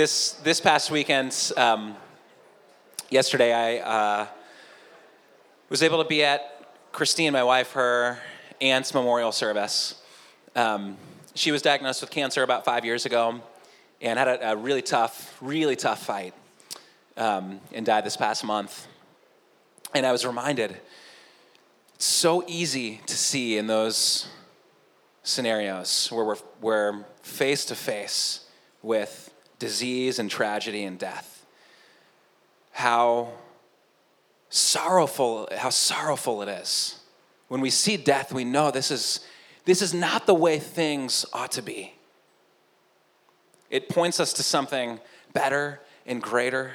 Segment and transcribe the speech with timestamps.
[0.00, 1.94] this this past weekend, um,
[3.10, 4.26] yesterday, I uh,
[5.68, 6.40] was able to be at
[6.90, 8.18] Christine, my wife, her
[8.62, 10.00] aunt's memorial service.
[10.56, 10.96] Um,
[11.34, 13.42] she was diagnosed with cancer about five years ago,
[14.00, 16.32] and had a, a really tough, really tough fight,
[17.18, 18.86] um, and died this past month.
[19.94, 20.78] And I was reminded,
[21.96, 24.28] it's so easy to see in those
[25.24, 28.46] scenarios where we're, we're face to face
[28.80, 29.30] with
[29.60, 31.46] disease and tragedy and death.
[32.72, 33.28] How
[34.48, 36.98] sorrowful, how sorrowful it is.
[37.46, 39.20] When we see death, we know this is,
[39.64, 41.94] this is not the way things ought to be.
[43.70, 44.98] It points us to something
[45.32, 46.72] better and greater.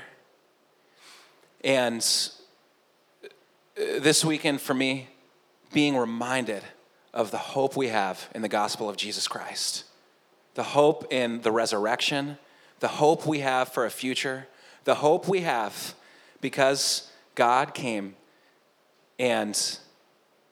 [1.63, 2.05] And
[3.23, 3.29] uh,
[3.75, 5.09] this weekend for me,
[5.73, 6.63] being reminded
[7.13, 9.83] of the hope we have in the gospel of Jesus Christ,
[10.53, 12.37] the hope in the resurrection,
[12.79, 14.47] the hope we have for a future,
[14.83, 15.95] the hope we have
[16.41, 18.15] because God came
[19.17, 19.79] and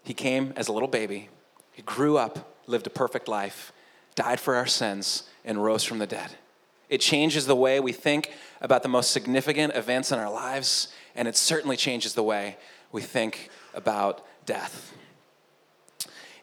[0.03, 1.29] He came as a little baby.
[1.71, 3.71] He grew up, lived a perfect life,
[4.15, 6.31] died for our sins, and rose from the dead.
[6.89, 11.27] It changes the way we think about the most significant events in our lives, and
[11.27, 12.57] it certainly changes the way
[12.91, 14.93] we think about death.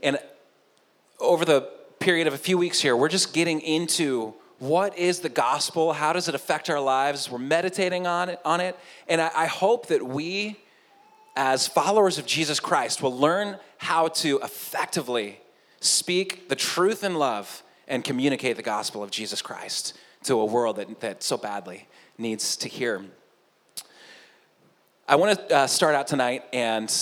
[0.03, 0.19] And
[1.21, 1.63] over the
[1.99, 5.95] period of a few weeks here, we're just getting into what is the gospel?
[5.95, 7.31] How does it affect our lives?
[7.31, 8.79] We're meditating on it, on it.
[9.09, 10.59] And I, I hope that we,
[11.35, 15.41] as followers of Jesus Christ, will learn how to effectively
[15.81, 20.77] speak the truth in love and communicate the gospel of Jesus Christ to a world
[20.77, 23.03] that, that so badly needs to hear.
[25.09, 26.95] I want to uh, start out tonight and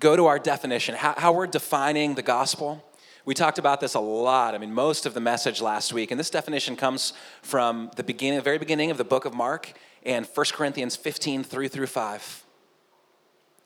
[0.00, 2.82] go to our definition, how, how we're defining the gospel.
[3.26, 4.54] We talked about this a lot.
[4.54, 6.12] I mean, most of the message last week.
[6.12, 9.72] And this definition comes from the beginning, the very beginning of the book of Mark
[10.04, 12.44] and 1 Corinthians 15, 3 through 5.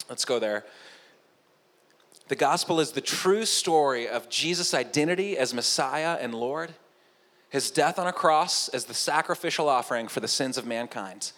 [0.09, 0.65] Let's go there.
[2.29, 6.73] The gospel is the true story of Jesus' identity as Messiah and Lord,
[7.51, 11.33] his death on a cross as the sacrificial offering for the sins of mankind,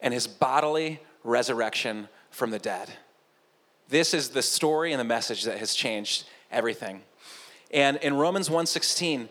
[0.00, 2.90] and his bodily resurrection from the dead.
[3.88, 7.02] This is the story and the message that has changed everything.
[7.70, 9.28] And in Romans 1:16,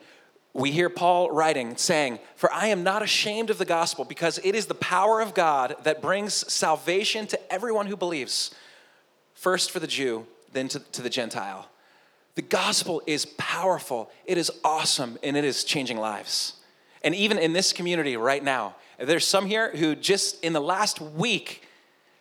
[0.53, 4.55] we hear Paul writing, saying, For I am not ashamed of the gospel, because it
[4.55, 8.51] is the power of God that brings salvation to everyone who believes,
[9.33, 11.69] first for the Jew, then to, to the Gentile.
[12.35, 16.53] The gospel is powerful, it is awesome, and it is changing lives.
[17.03, 20.99] And even in this community right now, there's some here who just in the last
[20.99, 21.67] week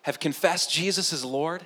[0.03, 1.63] have confessed Jesus as Lord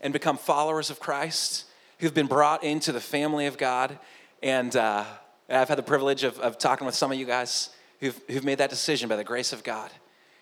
[0.00, 1.64] and become followers of Christ
[2.02, 3.96] who've been brought into the family of God.
[4.42, 5.04] And uh,
[5.48, 7.70] I've had the privilege of, of talking with some of you guys
[8.00, 9.88] who've, who've made that decision by the grace of God.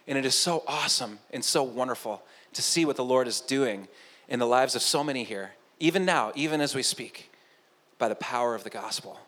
[0.09, 2.23] And it is so awesome and so wonderful
[2.55, 3.89] to see what the Lord is doing
[4.27, 7.31] in the lives of so many here, even now, even as we speak,
[7.99, 9.21] by the power of the gospel.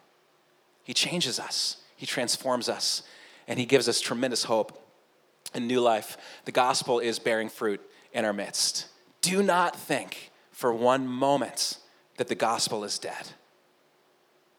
[0.84, 3.03] He changes us, He transforms us,
[3.47, 4.82] and He gives us tremendous hope
[5.53, 6.16] and new life.
[6.47, 7.82] The gospel is bearing fruit
[8.14, 8.87] in our midst.
[9.20, 11.76] Do not think for one moment
[12.17, 13.28] that the gospel is dead.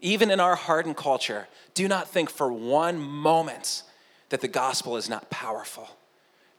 [0.01, 3.83] Even in our hardened culture, do not think for one moment
[4.29, 5.89] that the gospel is not powerful,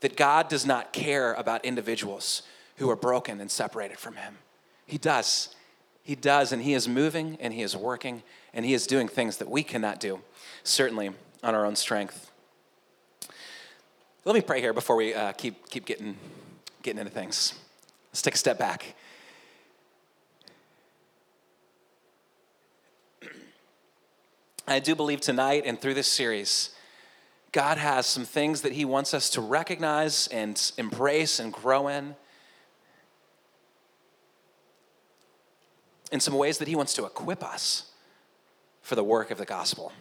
[0.00, 2.42] that God does not care about individuals
[2.76, 4.38] who are broken and separated from Him.
[4.86, 5.54] He does.
[6.02, 8.22] He does, and He is moving and He is working
[8.52, 10.20] and He is doing things that we cannot do,
[10.62, 11.10] certainly
[11.42, 12.30] on our own strength.
[14.24, 16.16] Let me pray here before we uh, keep, keep getting,
[16.82, 17.54] getting into things.
[18.10, 18.94] Let's take a step back.
[24.66, 26.70] I do believe tonight and through this series,
[27.52, 32.16] God has some things that He wants us to recognize and embrace and grow in.
[36.10, 37.90] In some ways that He wants to equip us
[38.80, 39.92] for the work of the gospel.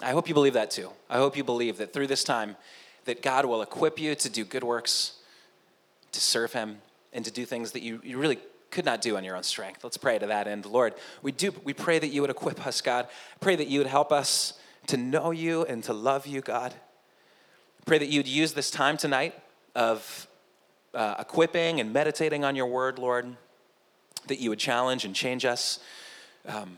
[0.00, 0.90] I hope you believe that too.
[1.10, 2.56] I hope you believe that through this time
[3.04, 5.14] that God will equip you to do good works,
[6.12, 6.78] to serve Him,
[7.12, 8.38] and to do things that you, you really
[8.72, 9.84] could not do on your own strength.
[9.84, 10.66] Let's pray to that end.
[10.66, 13.06] Lord, we do we pray that you would equip us, God.
[13.40, 14.54] Pray that you would help us
[14.88, 16.74] to know you and to love you, God.
[17.86, 19.34] Pray that you'd use this time tonight
[19.74, 20.26] of
[20.94, 23.36] uh, equipping and meditating on your word, Lord,
[24.26, 25.78] that you would challenge and change us.
[26.46, 26.76] Um,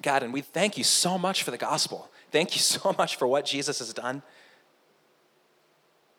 [0.00, 2.10] God, and we thank you so much for the gospel.
[2.30, 4.22] Thank you so much for what Jesus has done.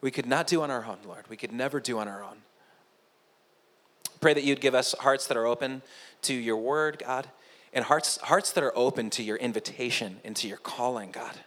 [0.01, 1.25] We could not do on our own, Lord.
[1.29, 2.37] We could never do on our own.
[4.23, 5.81] Pray that you'd give us hearts that are open
[6.21, 7.27] to your word, God,
[7.73, 11.41] and hearts, hearts that are open to your invitation and to your calling, God.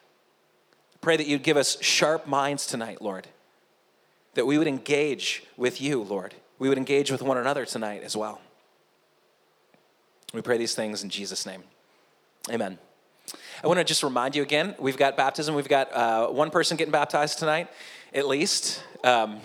[1.01, 3.29] Pray that you'd give us sharp minds tonight, Lord.
[4.35, 6.35] That we would engage with you, Lord.
[6.59, 8.43] We would engage with one another tonight as well.
[10.35, 11.63] We pray these things in Jesus' name.
[12.51, 12.79] Amen.
[13.65, 15.55] I want to just remind you again we've got baptism.
[15.55, 17.71] We've got uh, one person getting baptized tonight,
[18.13, 18.83] at least.
[19.03, 19.41] Um,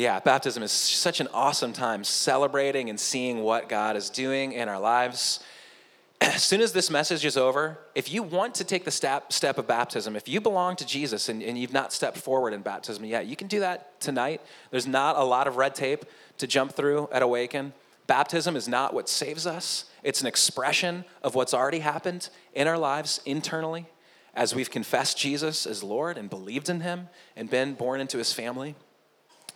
[0.00, 4.68] yeah, baptism is such an awesome time celebrating and seeing what God is doing in
[4.68, 5.38] our lives.
[6.20, 9.56] As soon as this message is over, if you want to take the step, step
[9.56, 13.04] of baptism, if you belong to Jesus and, and you've not stepped forward in baptism
[13.04, 14.40] yet, you can do that tonight.
[14.72, 16.04] There's not a lot of red tape
[16.38, 17.72] to jump through at Awaken.
[18.08, 22.78] Baptism is not what saves us, it's an expression of what's already happened in our
[22.78, 23.86] lives internally
[24.34, 28.32] as we've confessed Jesus as Lord and believed in Him and been born into His
[28.32, 28.74] family.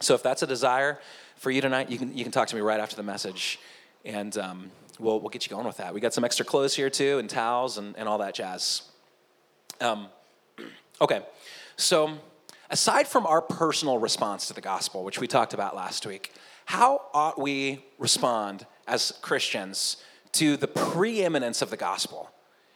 [0.01, 1.01] So if that's a desire
[1.37, 3.59] for you tonight, you can, you can talk to me right after the message,
[4.05, 5.93] and um, we'll, we'll get you going with that.
[5.93, 8.83] We got some extra clothes here too, and towels and, and all that jazz.
[9.81, 10.09] Um,
[11.01, 11.23] okay,
[11.77, 12.19] so
[12.71, 16.33] aside from our personal response to the gospel, which we talked about last week,
[16.67, 19.97] how ought we respond as Christians
[20.33, 22.31] to the preeminence of the gospel?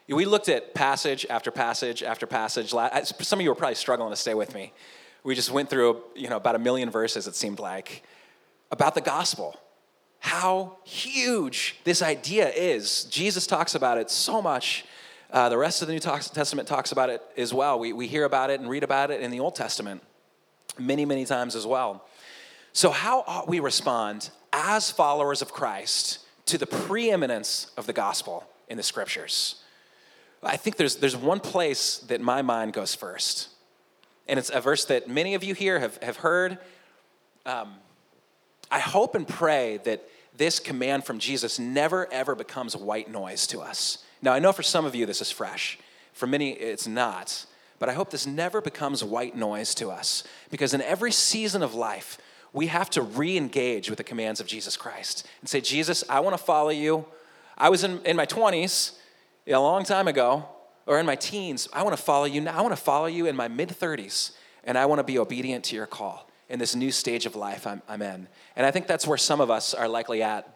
[0.09, 2.71] We looked at passage after passage after passage.
[2.71, 4.73] Some of you were probably struggling to stay with me
[5.25, 8.03] we just went through you know about a million verses it seemed like
[8.71, 9.59] about the gospel.
[10.19, 13.05] How huge this idea is.
[13.05, 14.85] Jesus talks about it so much.
[15.31, 17.79] Uh, the rest of the new testament talks about it as well.
[17.79, 20.03] We, we hear about it and read about it in the old testament
[20.79, 22.05] many many times as well.
[22.73, 28.45] So how ought we respond as followers of christ to the preeminence of the gospel
[28.69, 29.57] in the scriptures?
[30.43, 33.52] I think there's, there's one place that my mind goes first
[34.29, 36.59] and it's a verse that many of you here have, have heard.
[37.45, 37.75] Um,
[38.71, 43.61] I hope and pray that this command from Jesus never ever becomes white noise to
[43.61, 43.99] us.
[44.23, 45.79] Now, I know for some of you this is fresh,
[46.13, 47.45] for many it's not,
[47.79, 51.75] but I hope this never becomes white noise to us because in every season of
[51.75, 52.19] life,
[52.53, 56.21] we have to re engage with the commands of Jesus Christ and say, Jesus, I
[56.21, 57.07] want to follow you.
[57.59, 58.93] I was in, in my 20s
[59.47, 60.47] a long time ago,
[60.87, 62.59] or in my teens, I want to follow you now.
[62.59, 64.33] I want to follow you in my mid 30s,
[64.65, 67.67] and I want to be obedient to your call in this new stage of life
[67.67, 68.29] I'm, I'm in.
[68.57, 70.49] And I think that's where some of us are likely at.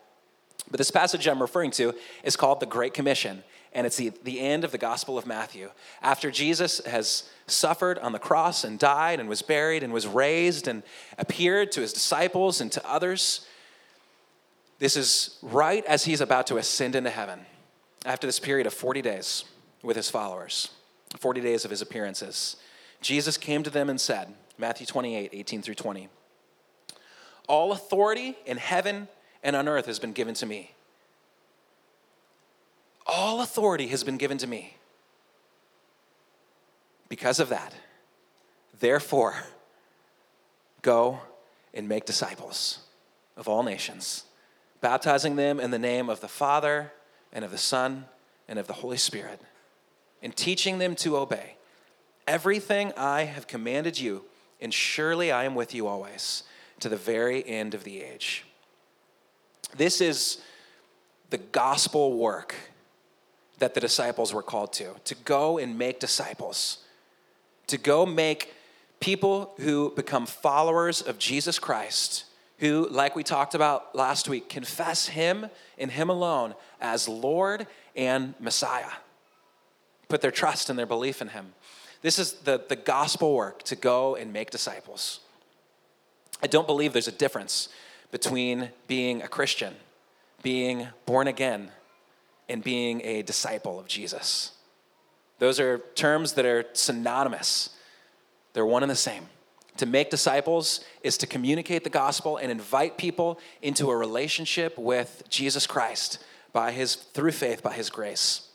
[0.70, 1.94] But this passage I'm referring to
[2.24, 5.70] is called the Great Commission, and it's the, the end of the Gospel of Matthew.
[6.02, 10.66] After Jesus has suffered on the cross and died and was buried and was raised
[10.66, 10.82] and
[11.18, 13.46] appeared to his disciples and to others,
[14.78, 17.46] this is right as he's about to ascend into heaven
[18.04, 19.44] after this period of 40 days
[19.82, 20.70] with his followers,
[21.18, 22.56] 40 days of his appearances.
[23.00, 26.08] Jesus came to them and said, Matthew 28, 18 through 20,
[27.48, 29.08] All authority in heaven
[29.42, 30.72] and on earth has been given to me.
[33.06, 34.76] All authority has been given to me.
[37.08, 37.72] Because of that,
[38.80, 39.34] therefore,
[40.82, 41.20] go
[41.72, 42.80] and make disciples
[43.36, 44.24] of all nations,
[44.80, 46.92] baptizing them in the name of the Father
[47.32, 48.06] and of the Son
[48.48, 49.40] and of the Holy Spirit
[50.22, 51.56] and teaching them to obey
[52.26, 54.24] everything I have commanded you,
[54.60, 56.42] and surely I am with you always
[56.80, 58.44] to the very end of the age.
[59.76, 60.38] This is
[61.30, 62.54] the gospel work
[63.58, 66.78] that the disciples were called to to go and make disciples,
[67.68, 68.52] to go make
[69.00, 72.24] people who become followers of Jesus Christ,
[72.58, 78.34] who, like we talked about last week, confess Him and Him alone as Lord and
[78.40, 78.92] Messiah
[80.08, 81.52] put their trust and their belief in him.
[82.02, 85.20] This is the, the gospel work to go and make disciples.
[86.42, 87.68] I don't believe there's a difference
[88.10, 89.74] between being a Christian,
[90.42, 91.70] being born again,
[92.48, 94.52] and being a disciple of Jesus.
[95.38, 97.70] Those are terms that are synonymous,
[98.52, 99.26] they're one and the same.
[99.78, 105.22] To make disciples is to communicate the gospel and invite people into a relationship with
[105.28, 106.18] Jesus Christ
[106.54, 108.45] by his through faith by his grace.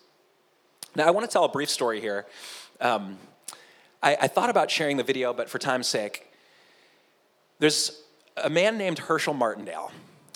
[0.93, 2.25] Now, I want to tell a brief story here.
[2.81, 3.17] Um,
[4.03, 6.27] I, I thought about sharing the video, but for time's sake,
[7.59, 8.01] there's
[8.35, 9.91] a man named Herschel Martindale,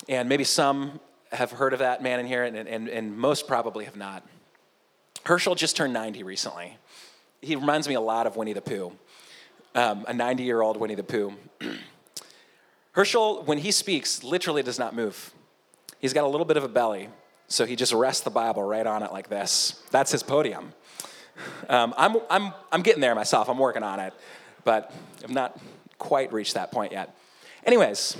[0.08, 0.98] and maybe some
[1.32, 4.26] have heard of that man in here, and, and, and most probably have not.
[5.24, 6.78] Herschel just turned 90 recently.
[7.42, 8.92] He reminds me a lot of Winnie the Pooh,
[9.74, 11.34] um, a 90 year old Winnie the Pooh.
[12.92, 15.34] Herschel, when he speaks, literally does not move.
[15.98, 17.10] He's got a little bit of a belly,
[17.48, 19.82] so he just rests the Bible right on it like this.
[19.90, 20.72] That's his podium.
[21.68, 23.48] Um, I'm, I'm, I'm getting there myself.
[23.48, 24.12] I'm working on it,
[24.64, 25.58] but I've not
[25.98, 27.14] quite reached that point yet.
[27.64, 28.16] Anyways,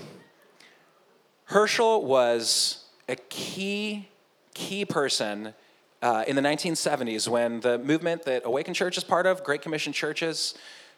[1.45, 4.09] Herschel was a key,
[4.55, 5.55] key person
[6.03, 9.93] uh, in the 1970s when the movement that Awaken Church is part of, Great Commission
[9.93, 10.55] churches,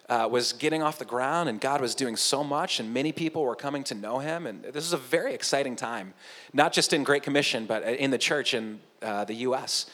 [0.08, 3.42] uh, was getting off the ground and God was doing so much and many people
[3.42, 4.46] were coming to know Him.
[4.46, 6.14] And this is a very exciting time,
[6.52, 9.86] not just in Great Commission, but in the church in uh, the U.S.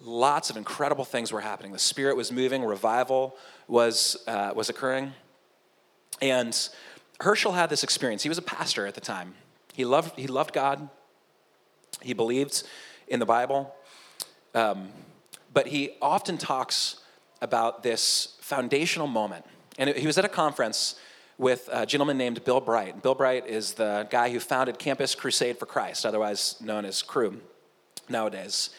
[0.00, 1.72] Lots of incredible things were happening.
[1.72, 5.12] The Spirit was moving, revival was, uh, was occurring.
[6.22, 6.56] And
[7.20, 8.22] Herschel had this experience.
[8.22, 9.34] He was a pastor at the time.
[9.74, 10.88] He loved, he loved God,
[12.00, 12.62] he believed
[13.06, 13.74] in the Bible.
[14.54, 14.88] Um,
[15.52, 16.96] but he often talks
[17.40, 19.44] about this foundational moment.
[19.78, 20.96] And he was at a conference
[21.38, 23.00] with a gentleman named Bill Bright.
[23.00, 27.40] Bill Bright is the guy who founded Campus Crusade for Christ, otherwise known as Cru
[28.08, 28.70] nowadays.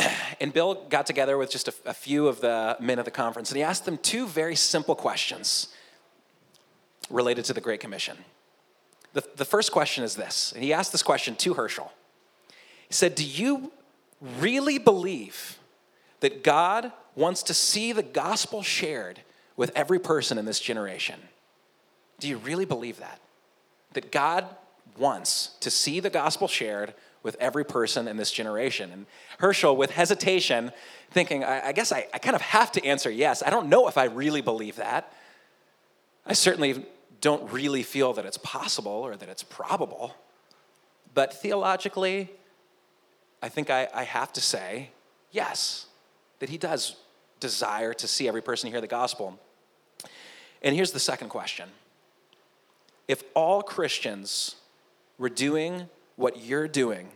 [0.38, 3.50] And Bill got together with just a, a few of the men at the conference,
[3.50, 5.68] and he asked them two very simple questions
[7.08, 8.18] related to the Great Commission.
[9.14, 11.90] The, the first question is this, and he asked this question to Herschel.
[12.88, 13.72] He said, Do you
[14.38, 15.58] really believe
[16.20, 19.20] that God wants to see the gospel shared
[19.56, 21.20] with every person in this generation?
[22.18, 23.20] Do you really believe that?
[23.92, 24.46] That God
[24.96, 28.90] wants to see the gospel shared with every person in this generation?
[28.92, 29.06] And
[29.38, 30.72] Herschel, with hesitation,
[31.10, 33.42] thinking, I, I guess I, I kind of have to answer yes.
[33.44, 35.12] I don't know if I really believe that.
[36.24, 36.84] I certainly
[37.20, 40.14] don't really feel that it's possible or that it's probable.
[41.14, 42.30] But theologically,
[43.42, 44.90] I think I, I have to say
[45.36, 45.86] yes,
[46.38, 46.96] that he does
[47.40, 49.38] desire to see every person hear the gospel.
[50.62, 51.68] And here's the second question
[53.08, 54.56] If all Christians
[55.18, 57.08] were doing what you're doing,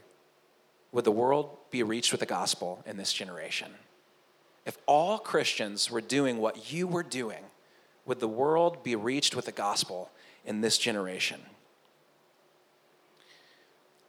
[0.93, 3.73] would the world be reached with the gospel in this generation?
[4.67, 7.45] If all Christians were doing what you were doing,
[8.05, 10.11] would the world be reached with the gospel
[10.45, 11.41] in this generation?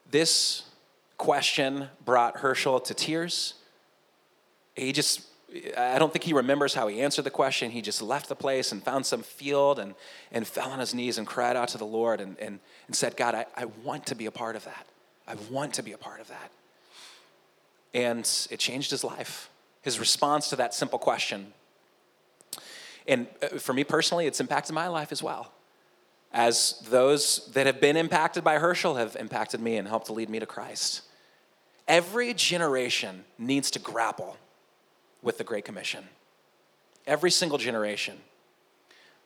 [0.10, 0.64] This
[1.18, 3.54] question brought Herschel to tears.
[4.76, 5.22] He just,
[5.78, 7.72] I don't think he remembers how he answered the question.
[7.72, 9.96] He just left the place and found some field and,
[10.32, 13.18] and fell on his knees and cried out to the Lord and, and, and said,
[13.18, 14.86] God, I, I want to be a part of that.
[15.28, 16.52] I want to be a part of that.
[17.94, 19.50] And it changed his life.
[19.82, 21.54] His response to that simple question.
[23.06, 25.52] And uh, for me personally, it's impacted my life as well
[26.34, 30.30] as those that have been impacted by Herschel have impacted me and helped to lead
[30.30, 31.02] me to Christ.
[31.88, 34.38] Every generation needs to grapple
[35.22, 36.04] with the Great Commission.
[37.06, 38.18] Every single generation.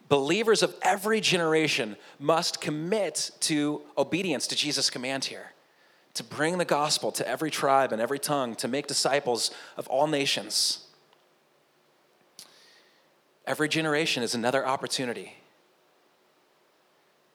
[0.08, 5.54] Believers of every generation must commit to obedience to Jesus' command here
[6.16, 10.08] to bring the gospel to every tribe and every tongue, to make disciples of all
[10.08, 10.88] nations.
[13.46, 15.36] Every generation is another opportunity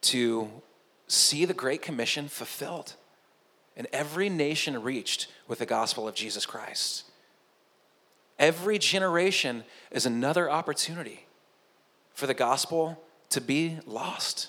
[0.03, 0.51] to
[1.07, 2.95] see the Great Commission fulfilled
[3.77, 7.05] and every nation reached with the gospel of Jesus Christ.
[8.41, 11.27] Every generation is another opportunity
[12.15, 14.49] for the gospel to be lost.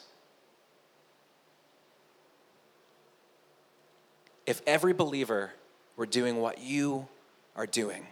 [4.47, 5.51] If every believer
[5.97, 7.09] were doing what you
[7.55, 8.07] are doing,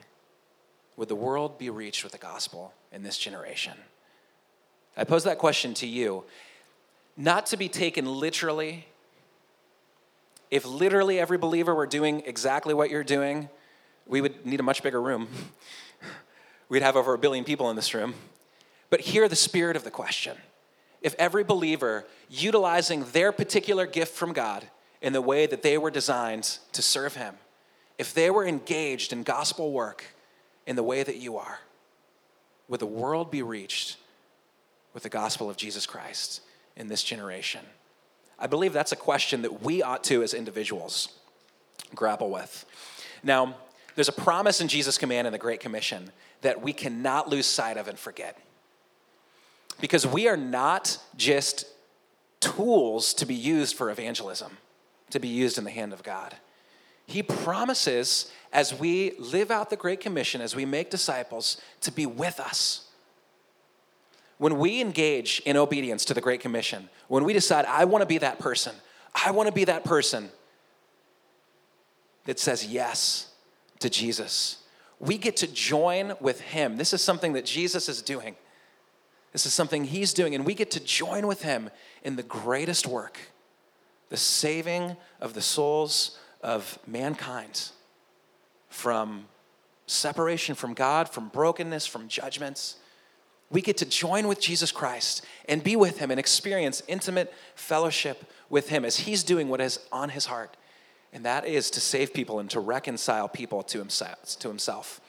[0.98, 3.74] would the world be reached with the gospel in this generation?
[4.98, 6.26] I pose that question to you,
[7.16, 8.86] not to be taken literally
[10.52, 13.50] if literally every believer were doing exactly what you're doing,
[14.10, 15.28] we would need a much bigger room.
[16.68, 18.16] We'd have over a billion people in this room.
[18.90, 20.36] But hear the spirit of the question.
[21.02, 24.68] If every believer utilizing their particular gift from God
[25.02, 27.36] in the way that they were designed to serve Him,
[27.98, 30.04] if they were engaged in gospel work
[30.66, 31.60] in the way that you are,
[32.68, 33.98] would the world be reached
[34.94, 36.42] with the gospel of Jesus Christ
[36.76, 37.62] in this generation?
[38.38, 41.10] I believe that's a question that we ought to, as individuals,
[41.94, 42.66] grapple with.
[43.24, 43.56] Now,
[43.96, 47.78] there's a promise in Jesus' command in the Great Commission that we cannot lose sight
[47.78, 48.38] of and forget.
[49.82, 51.66] Because we are not just
[52.40, 54.58] tools to be used for evangelism,
[55.10, 56.36] to be used in the hand of God.
[57.06, 62.06] He promises, as we live out the Great Commission, as we make disciples, to be
[62.06, 62.90] with us
[64.38, 68.06] when we engage in obedience to the Great Commission, when we decide, I want to
[68.06, 68.74] be that person,
[69.14, 70.30] I want to be that person
[72.26, 73.29] that says yes
[73.80, 74.58] to Jesus,
[75.00, 76.78] we get to join with Him.
[76.78, 78.36] This is something that Jesus is doing.
[79.32, 81.70] This is something He's doing, and we get to join with Him
[82.04, 83.20] in the greatest work
[84.10, 87.70] the saving of the souls of mankind
[88.70, 89.28] from
[89.86, 92.78] separation from God, from brokenness, from judgments
[93.52, 98.32] we get to join with Jesus Christ and be with him and experience intimate fellowship
[98.50, 100.56] with him as he's doing what is on his heart.
[101.12, 104.38] And that is to save people and to reconcile people to himself.
[104.40, 105.02] To himself.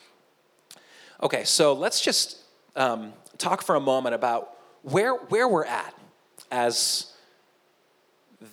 [1.23, 2.39] Okay, so let's just
[2.77, 5.95] um, talk for a moment about where, where we're at
[6.51, 7.13] as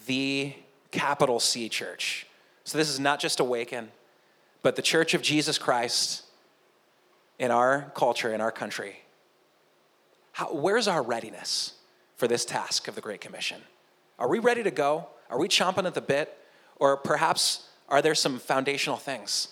[0.05, 0.53] the
[0.91, 2.27] capital C church.
[2.65, 3.89] So this is not just Awaken,
[4.61, 6.23] but the church of Jesus Christ
[7.39, 9.03] in our culture, in our country.
[10.33, 11.73] How, where's our readiness
[12.17, 13.61] for this task of the Great Commission?
[14.19, 15.07] Are we ready to go?
[15.29, 16.37] Are we chomping at the bit?
[16.79, 19.49] Or perhaps are there some foundational things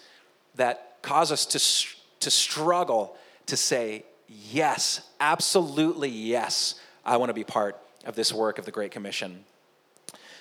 [0.55, 3.15] that cause us to, to struggle
[3.47, 8.71] to say, yes, absolutely yes, I want to be part of this work of the
[8.71, 9.45] Great Commission?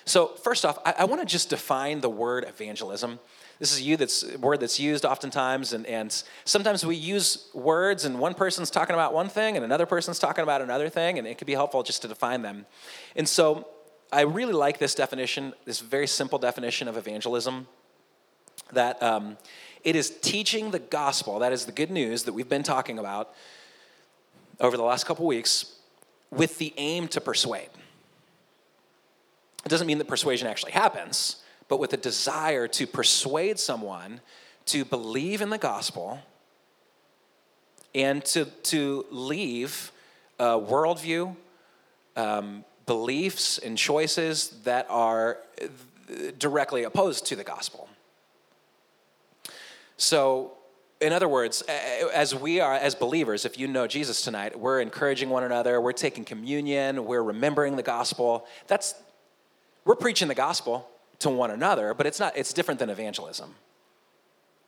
[0.05, 3.19] So, first off, I, I want to just define the word evangelism.
[3.57, 8.05] This is you that's a word that's used oftentimes, and, and sometimes we use words,
[8.05, 11.27] and one person's talking about one thing, and another person's talking about another thing, and
[11.27, 12.67] it could be helpful just to define them.
[13.15, 13.67] And so,
[14.11, 17.67] I really like this definition, this very simple definition of evangelism,
[18.71, 19.37] that um,
[19.83, 23.33] it is teaching the gospel, that is the good news that we've been talking about
[24.59, 25.73] over the last couple weeks,
[26.31, 27.69] with the aim to persuade.
[29.65, 34.21] It doesn't mean that persuasion actually happens, but with a desire to persuade someone
[34.67, 36.19] to believe in the gospel
[37.93, 39.91] and to, to leave
[40.39, 41.35] a worldview,
[42.15, 45.37] um, beliefs, and choices that are
[46.37, 47.89] directly opposed to the gospel.
[49.97, 50.53] So,
[51.01, 55.29] in other words, as we are, as believers, if you know Jesus tonight, we're encouraging
[55.29, 58.45] one another, we're taking communion, we're remembering the gospel.
[58.67, 58.95] That's,
[59.83, 60.89] we're preaching the gospel
[61.19, 63.55] to one another, but it's not, it's different than evangelism.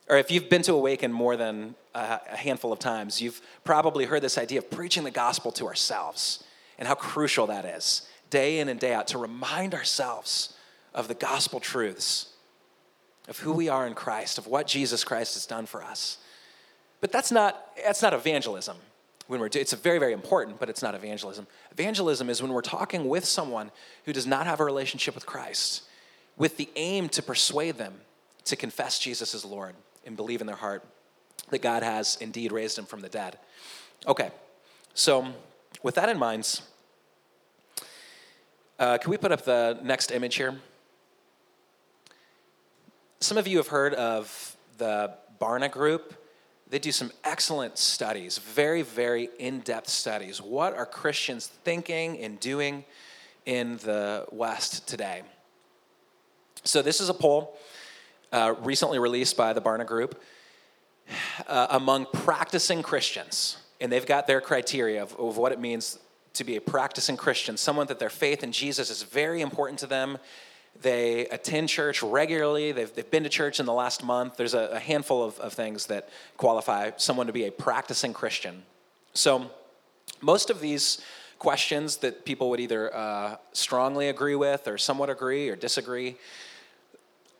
[0.08, 4.22] Or if you've been to Awaken more than a handful of times, you've probably heard
[4.22, 6.44] this idea of preaching the gospel to ourselves
[6.78, 10.54] and how crucial that is, day in and day out, to remind ourselves
[10.94, 12.34] of the gospel truths,
[13.28, 16.18] of who we are in Christ, of what Jesus Christ has done for us.
[17.00, 18.76] But that's not, that's not evangelism.
[19.26, 21.46] When we're, it's very, very important, but it's not evangelism.
[21.72, 23.70] Evangelism is when we're talking with someone
[24.06, 25.82] who does not have a relationship with Christ
[26.38, 27.92] with the aim to persuade them
[28.44, 29.74] to confess Jesus as Lord
[30.06, 30.82] and believe in their heart
[31.50, 33.38] that God has indeed raised him from the dead.
[34.06, 34.30] Okay,
[34.94, 35.26] so
[35.82, 36.60] with that in mind,
[38.78, 40.56] uh, can we put up the next image here?
[43.20, 46.14] Some of you have heard of the Barna Group.
[46.70, 50.40] They do some excellent studies, very, very in depth studies.
[50.40, 52.84] What are Christians thinking and doing
[53.46, 55.22] in the West today?
[56.64, 57.58] So, this is a poll
[58.32, 60.20] uh, recently released by the Barna Group
[61.46, 63.56] uh, among practicing Christians.
[63.80, 65.98] And they've got their criteria of, of what it means
[66.34, 69.86] to be a practicing Christian, someone that their faith in Jesus is very important to
[69.86, 70.18] them.
[70.80, 72.70] They attend church regularly.
[72.72, 74.36] They've, they've been to church in the last month.
[74.36, 78.62] There's a, a handful of, of things that qualify someone to be a practicing Christian.
[79.14, 79.50] So,
[80.20, 81.00] most of these
[81.38, 86.16] questions that people would either uh, strongly agree with or somewhat agree or disagree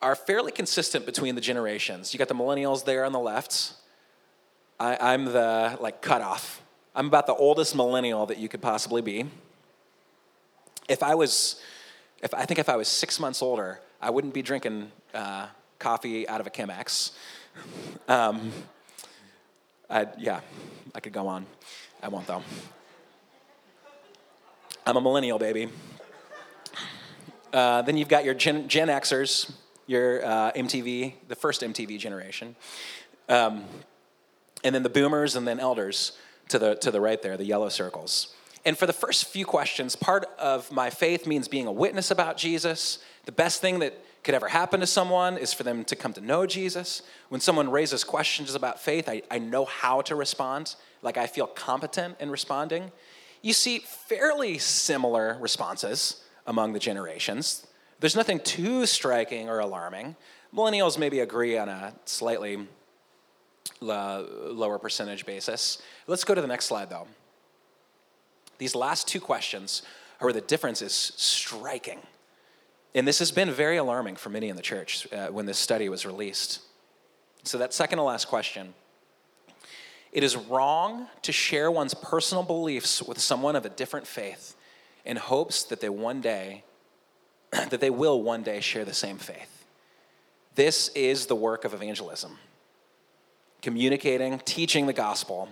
[0.01, 2.12] are fairly consistent between the generations.
[2.12, 3.72] You got the millennials there on the left.
[4.81, 6.62] I, am the like cutoff.
[6.95, 9.27] I'm about the oldest millennial that you could possibly be.
[10.88, 11.61] If I was,
[12.23, 15.47] if I think if I was six months older, I wouldn't be drinking uh,
[15.79, 17.12] coffee out of a Chemex.
[18.07, 18.53] Um,
[19.91, 20.41] I, yeah,
[20.95, 21.45] I could go on.
[22.03, 22.43] I won't though.
[24.87, 25.69] I'm a millennial, baby.
[27.53, 29.53] Uh, then you've got your Gen, Gen Xers
[29.88, 32.55] your uh, MTV, the first MTV generation.
[33.29, 33.64] Um,
[34.64, 36.12] and then the boomers and then elders
[36.49, 38.35] to the, to the right there, the yellow circles.
[38.64, 42.37] And for the first few questions, part of my faith means being a witness about
[42.37, 42.99] Jesus.
[43.25, 46.21] The best thing that could ever happen to someone is for them to come to
[46.21, 47.03] know Jesus.
[47.29, 51.47] When someone raises questions about faith, I, I know how to respond, like I feel
[51.47, 52.90] competent in responding.
[53.40, 57.66] You see fairly similar responses among the generations.
[58.01, 60.16] There's nothing too striking or alarming.
[60.55, 62.66] Millennials maybe agree on a slightly
[63.81, 65.81] lower percentage basis.
[66.07, 67.07] Let's go to the next slide, though.
[68.59, 69.83] These last two questions
[70.20, 72.00] are where the difference is striking.
[72.94, 75.88] And this has been very alarming for many in the church uh, when this study
[75.88, 76.61] was released.
[77.44, 78.74] So, that second to last question
[80.11, 84.57] it is wrong to share one's personal beliefs with someone of a different faith
[85.04, 86.64] in hopes that they one day
[87.52, 89.64] that they will one day share the same faith.
[90.54, 92.38] This is the work of evangelism
[93.62, 95.49] communicating, teaching the gospel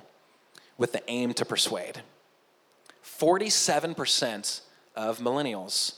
[0.79, 2.03] with the aim to persuade.
[3.05, 4.61] 47%
[4.95, 5.95] of millennials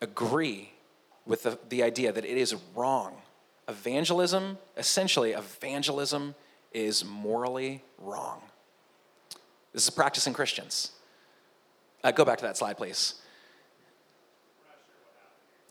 [0.00, 0.72] agree
[1.24, 3.14] with the, the idea that it is wrong.
[3.68, 6.34] Evangelism, essentially, evangelism
[6.72, 8.42] is morally wrong.
[9.72, 10.92] This is practicing Christians.
[12.04, 13.14] Uh, go back to that slide, please.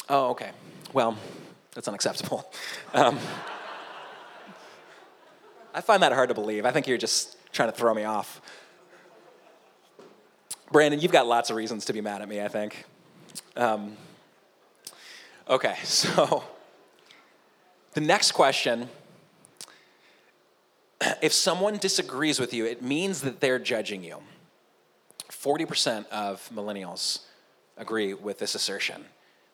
[0.09, 0.51] Oh, okay.
[0.93, 1.17] Well,
[1.73, 2.51] that's unacceptable.
[2.93, 3.17] Um,
[5.73, 6.65] I find that hard to believe.
[6.65, 8.41] I think you're just trying to throw me off.
[10.71, 12.85] Brandon, you've got lots of reasons to be mad at me, I think.
[13.55, 13.97] Um,
[15.49, 16.43] okay, so
[17.93, 18.89] the next question
[21.21, 24.17] if someone disagrees with you, it means that they're judging you.
[25.29, 27.21] 40% of millennials
[27.77, 29.05] agree with this assertion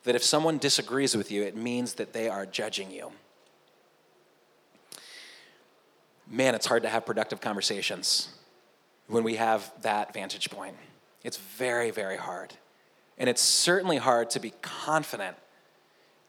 [0.04, 3.12] that if someone disagrees with you, it means that they are judging you.
[6.30, 8.30] Man, it's hard to have productive conversations
[9.08, 10.76] when we have that vantage point.
[11.24, 12.54] It's very, very hard.
[13.18, 15.38] And it's certainly hard to be confident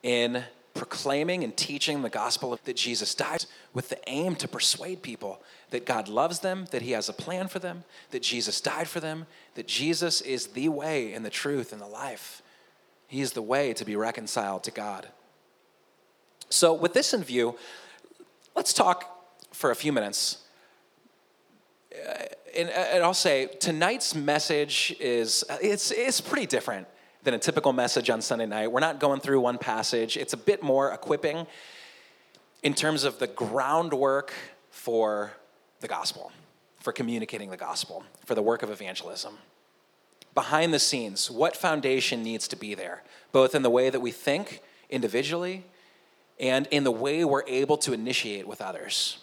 [0.03, 5.43] in proclaiming and teaching the gospel that Jesus died with the aim to persuade people
[5.71, 9.01] that God loves them, that He has a plan for them, that Jesus died for
[9.01, 12.43] them, that Jesus is the way and the truth and the life.
[13.09, 15.09] He is the way to be reconciled to God.
[16.49, 17.57] So, with this in view,
[18.55, 19.18] let's talk
[19.59, 20.39] for a few minutes.
[21.93, 22.15] Uh,
[22.57, 26.87] and, and I'll say tonight's message is it's, it's pretty different
[27.25, 28.71] than a typical message on Sunday night.
[28.71, 31.45] We're not going through one passage, it's a bit more equipping
[32.63, 34.33] in terms of the groundwork
[34.71, 35.33] for
[35.81, 36.31] the gospel,
[36.79, 39.39] for communicating the gospel, for the work of evangelism.
[40.35, 44.13] Behind the scenes, what foundation needs to be there, both in the way that we
[44.13, 45.65] think individually
[46.39, 49.19] and in the way we're able to initiate with others.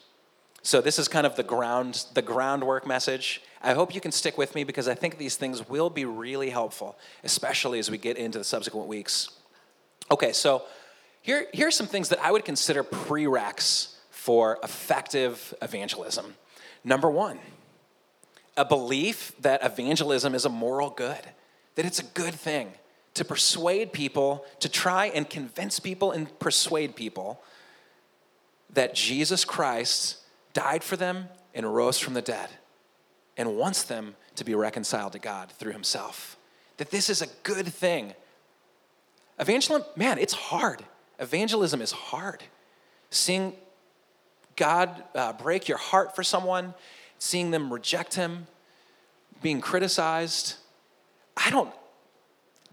[0.66, 3.44] So this is kind of the ground the groundwork message.
[3.62, 6.50] I hope you can stick with me because I think these things will be really
[6.50, 9.30] helpful, especially as we get into the subsequent weeks.
[10.10, 10.64] Okay, so
[11.22, 16.34] here, here are some things that I would consider prereqs for effective evangelism.
[16.84, 17.38] Number one,
[18.58, 21.22] a belief that evangelism is a moral good,
[21.76, 22.72] that it's a good thing
[23.14, 27.40] to persuade people, to try and convince people and persuade people
[28.74, 30.22] that Jesus Christ
[30.56, 32.50] died for them, and rose from the dead,
[33.38, 36.38] and wants them to be reconciled to God through himself.
[36.78, 38.14] That this is a good thing.
[39.38, 40.84] Evangelism, man, it's hard.
[41.20, 42.44] Evangelism is hard.
[43.10, 43.54] Seeing
[44.56, 46.74] God uh, break your heart for someone,
[47.20, 48.48] seeing them reject him,
[49.42, 50.56] being criticized.
[51.38, 51.72] I don't,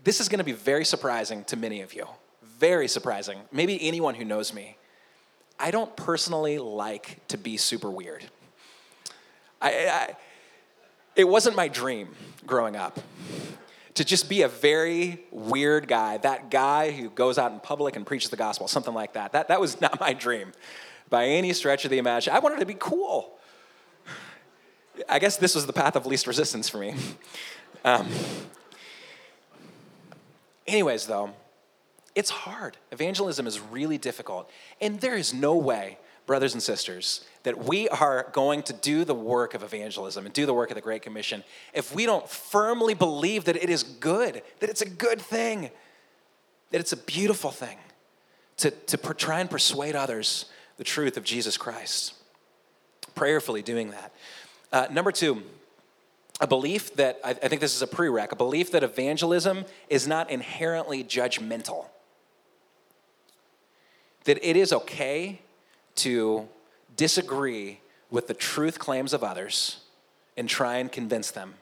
[0.05, 2.07] this is going to be very surprising to many of you.
[2.59, 3.39] Very surprising.
[3.51, 4.77] Maybe anyone who knows me.
[5.59, 8.25] I don't personally like to be super weird.
[9.61, 10.17] I, I,
[11.15, 12.09] it wasn't my dream
[12.47, 12.99] growing up
[13.95, 18.07] to just be a very weird guy, that guy who goes out in public and
[18.07, 19.33] preaches the gospel, something like that.
[19.33, 20.53] That, that was not my dream
[21.11, 22.35] by any stretch of the imagination.
[22.35, 23.39] I wanted to be cool.
[25.09, 26.95] I guess this was the path of least resistance for me.
[27.85, 28.09] Um,
[30.67, 31.33] anyways, though,
[32.15, 32.77] it's hard.
[32.91, 34.51] Evangelism is really difficult.
[34.81, 39.15] And there is no way, brothers and sisters, that we are going to do the
[39.15, 42.95] work of evangelism and do the work of the Great Commission if we don't firmly
[42.95, 45.71] believe that it is good, that it's a good thing,
[46.71, 47.79] that it's a beautiful thing
[48.59, 50.47] to, to per, try and persuade others
[50.77, 52.15] the truth of Jesus Christ.
[53.15, 54.13] Prayerfully doing that.
[54.71, 55.43] Uh, number two,
[56.41, 60.31] a belief that, I, think this is a prereq, a belief that evangelism is not
[60.31, 61.87] inherently judgmental
[64.25, 65.41] that it is okay
[65.97, 66.49] to
[66.97, 67.81] disagree
[68.11, 69.79] with the truth claims of others
[70.37, 71.55] and try and convince them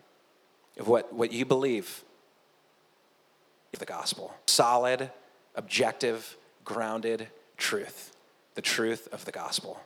[0.78, 2.04] of what, what you believe
[3.72, 4.34] of the gospel.
[4.46, 5.10] Solid,
[5.54, 8.16] objective, grounded truth.
[8.54, 9.80] The truth of the gospel.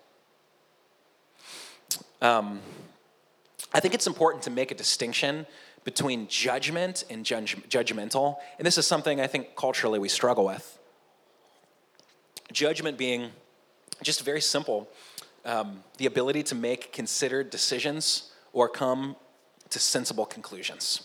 [2.23, 2.61] Um,
[3.73, 5.47] I think it's important to make a distinction
[5.85, 8.37] between judgment and judge, judgmental.
[8.59, 10.79] And this is something I think culturally we struggle with.
[12.55, 13.31] Judgment being
[14.03, 14.88] just very simple
[15.45, 19.17] um, the ability to make considered decisions or come
[19.71, 21.03] to sensible conclusions.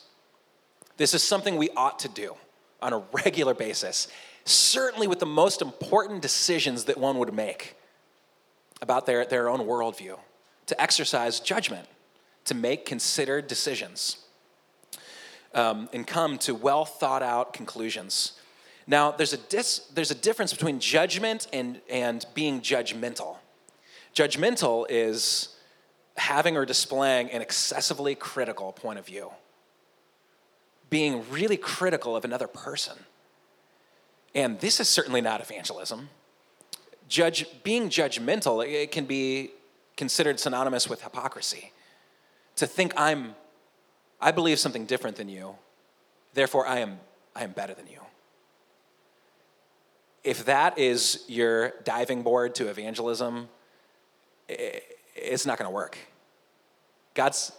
[0.97, 2.35] This is something we ought to do
[2.81, 4.07] on a regular basis,
[4.45, 7.75] certainly with the most important decisions that one would make
[8.81, 10.17] about their, their own worldview,
[10.67, 11.87] to exercise judgment,
[12.45, 14.17] to make considered decisions,
[15.53, 18.38] um, and come to well thought out conclusions.
[18.89, 23.37] Now, there's a, dis, there's a difference between judgment and, and being judgmental.
[24.15, 25.55] Judgmental is
[26.17, 29.29] having or displaying an excessively critical point of view,
[30.89, 32.97] being really critical of another person.
[34.33, 36.09] And this is certainly not evangelism.
[37.07, 39.51] Judge, being judgmental, it can be
[39.97, 41.73] considered synonymous with hypocrisy.
[42.55, 43.35] To think I'm,
[44.19, 45.57] I believe something different than you,
[46.33, 46.99] therefore I am,
[47.35, 47.99] I am better than you.
[50.23, 53.47] If that is your diving board to evangelism,
[54.47, 55.97] it's not going to work.
[57.13, 57.51] God's,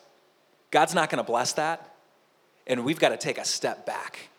[0.70, 1.94] God's not going to bless that.
[2.66, 4.31] And we've got to take a step back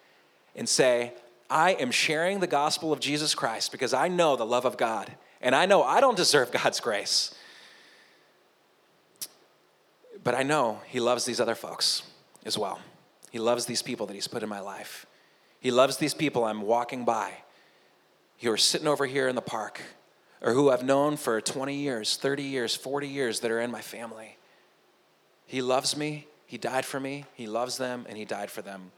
[0.55, 1.13] and say,
[1.49, 5.11] I am sharing the gospel of Jesus Christ because I know the love of God
[5.41, 7.33] and I know I don't deserve God's grace.
[10.23, 12.03] But I know He loves these other folks
[12.45, 12.79] as well.
[13.31, 15.05] He loves these people that He's put in my life.
[15.59, 17.33] He loves these people I'm walking by
[18.41, 19.81] who are sitting over here in the park
[20.41, 23.81] or who I've known for 20 years, 30 years, 40 years that are in my
[23.81, 24.37] family.
[25.45, 26.27] He loves me.
[26.47, 27.25] He died for me.
[27.33, 28.91] He loves them and He died for them.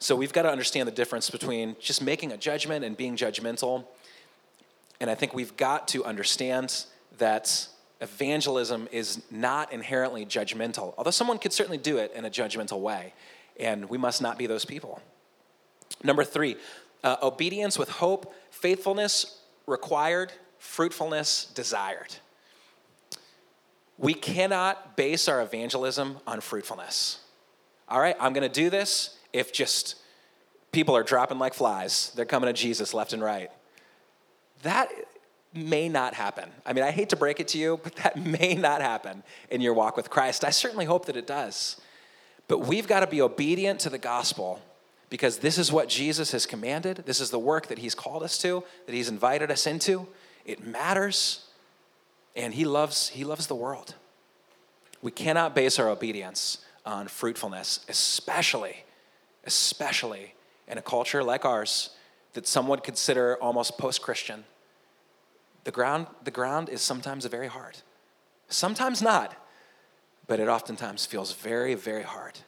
[0.00, 3.84] So we've got to understand the difference between just making a judgment and being judgmental.
[5.00, 6.84] And I think we've got to understand
[7.18, 7.66] that
[8.00, 13.12] evangelism is not inherently judgmental, although someone could certainly do it in a judgmental way.
[13.58, 15.00] And we must not be those people.
[16.04, 16.56] Number three,
[17.04, 22.16] uh, obedience with hope, faithfulness required, fruitfulness desired.
[23.98, 27.20] We cannot base our evangelism on fruitfulness.
[27.88, 29.96] All right, I'm going to do this if just
[30.72, 33.50] people are dropping like flies, they're coming to Jesus left and right.
[34.62, 34.90] That
[35.54, 36.50] may not happen.
[36.66, 39.60] I mean, I hate to break it to you, but that may not happen in
[39.60, 40.44] your walk with Christ.
[40.44, 41.80] I certainly hope that it does.
[42.46, 44.60] But we've got to be obedient to the gospel
[45.10, 47.04] because this is what Jesus has commanded.
[47.06, 50.06] This is the work that he's called us to, that he's invited us into.
[50.44, 51.46] It matters,
[52.36, 53.94] and he loves, he loves the world.
[55.00, 58.84] We cannot base our obedience on fruitfulness, especially
[59.48, 60.34] especially
[60.68, 61.90] in a culture like ours
[62.34, 64.44] that some would consider almost post Christian.
[65.64, 67.78] The ground, the ground is sometimes very hard.
[68.48, 69.34] Sometimes not,
[70.26, 72.38] but it oftentimes feels very, very hard.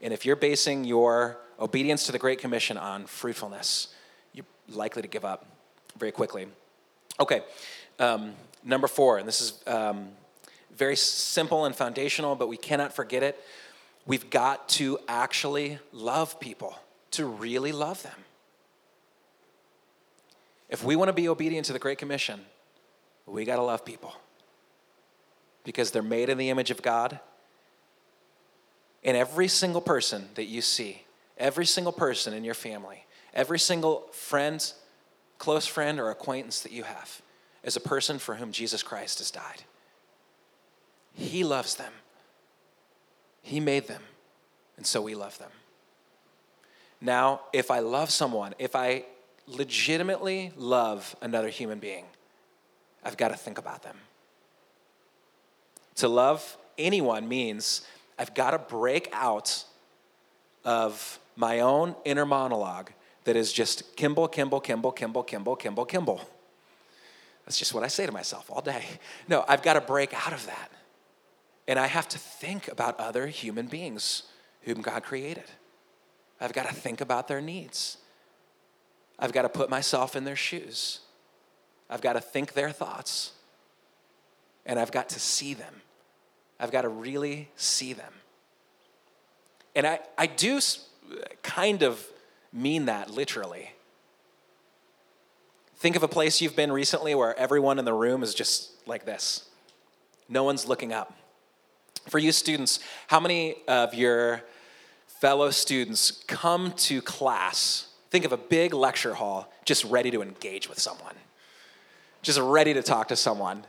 [0.00, 3.88] And if you're basing your obedience to the Great Commission on fruitfulness,
[4.32, 5.46] you're likely to give up
[5.98, 6.46] very quickly.
[7.18, 7.42] Okay,
[7.98, 10.08] um, number four, and this is um,
[10.76, 13.42] very simple and foundational, but we cannot forget it.
[14.04, 16.78] We've got to actually love people,
[17.12, 18.18] to really love them.
[20.68, 22.40] If we want to be obedient to the Great Commission,
[23.24, 24.14] we got to love people
[25.64, 27.18] because they're made in the image of God.
[29.06, 31.04] And every single person that you see,
[31.38, 34.72] every single person in your family, every single friend,
[35.38, 37.22] close friend, or acquaintance that you have
[37.62, 39.62] is a person for whom Jesus Christ has died.
[41.14, 41.92] He loves them.
[43.42, 44.02] He made them,
[44.76, 45.52] and so we love them.
[47.00, 49.04] Now, if I love someone, if I
[49.46, 52.06] legitimately love another human being,
[53.04, 53.98] I've got to think about them.
[55.96, 57.86] To love anyone means
[58.18, 59.64] I've got to break out
[60.64, 62.90] of my own inner monologue
[63.24, 66.20] that is just Kimball, Kimball, Kimball, Kimball, Kimball, Kimball, Kimball.
[67.44, 68.84] That's just what I say to myself all day.
[69.28, 70.70] No, I've got to break out of that.
[71.68, 74.24] And I have to think about other human beings
[74.62, 75.44] whom God created.
[76.40, 77.98] I've got to think about their needs.
[79.18, 81.00] I've got to put myself in their shoes.
[81.88, 83.32] I've got to think their thoughts.
[84.64, 85.82] And I've got to see them.
[86.58, 88.12] I've got to really see them.
[89.74, 90.60] And I, I do
[91.42, 92.04] kind of
[92.52, 93.72] mean that literally.
[95.76, 99.04] Think of a place you've been recently where everyone in the room is just like
[99.04, 99.48] this.
[100.28, 101.14] No one's looking up.
[102.08, 104.42] For you students, how many of your
[105.06, 107.88] fellow students come to class?
[108.10, 111.14] Think of a big lecture hall just ready to engage with someone,
[112.22, 113.64] just ready to talk to someone,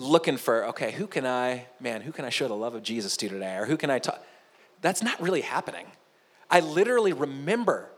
[0.00, 3.16] looking for, okay, who can I, man, who can I show the love of Jesus
[3.18, 3.56] to today?
[3.56, 4.24] Or who can I talk?
[4.80, 5.86] That's not really happening.
[6.50, 7.90] I literally remember,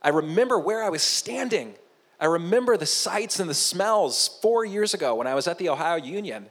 [0.00, 1.74] I remember where I was standing.
[2.20, 5.68] I remember the sights and the smells four years ago when I was at the
[5.70, 6.46] Ohio Union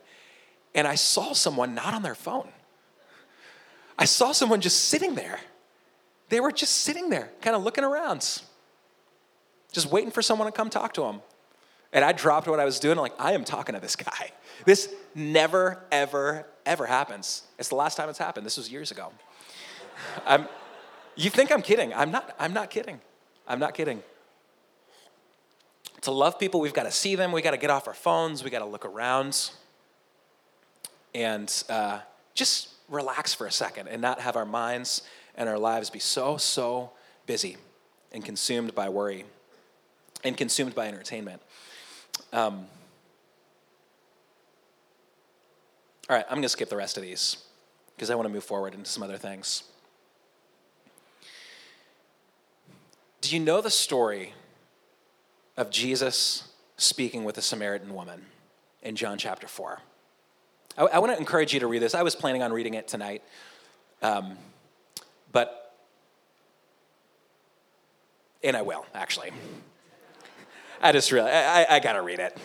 [0.76, 2.50] and I saw someone not on their phone.
[3.98, 5.40] I saw someone just sitting there.
[6.28, 8.20] They were just sitting there, kind of looking around,
[9.72, 11.22] just waiting for someone to come talk to them.
[11.92, 12.98] And I dropped what I was doing.
[12.98, 14.32] I'm like, I am talking to this guy.
[14.66, 17.44] This never, ever, ever happens.
[17.58, 18.46] It's the last time it's happened.
[18.46, 19.14] This was years ago.
[20.26, 20.50] I'm,
[21.16, 21.94] you think I'm kidding.
[21.94, 23.00] I'm not, I'm not kidding.
[23.48, 24.04] I'm not kidding.
[26.02, 27.32] To love people, we've got to see them.
[27.32, 28.44] We've got to get off our phones.
[28.44, 29.52] We've got to look around.
[31.16, 32.00] And uh,
[32.34, 35.04] just relax for a second and not have our minds
[35.36, 36.92] and our lives be so, so
[37.28, 37.56] busy
[38.12, 39.24] and consumed by worry.
[40.24, 41.42] and consumed by entertainment.
[42.32, 42.68] Um,
[46.10, 47.38] all right, I'm going to skip the rest of these
[47.96, 49.64] because I want to move forward into some other things.
[53.22, 54.34] Do you know the story
[55.58, 58.26] of Jesus speaking with a Samaritan woman
[58.82, 59.80] in John chapter 4?
[60.78, 61.94] I, I want to encourage you to read this.
[61.94, 63.22] I was planning on reading it tonight,
[64.02, 64.38] um,
[65.32, 65.76] but,
[68.44, 69.32] and I will, actually.
[70.82, 72.38] I just really, I, I, got to read it.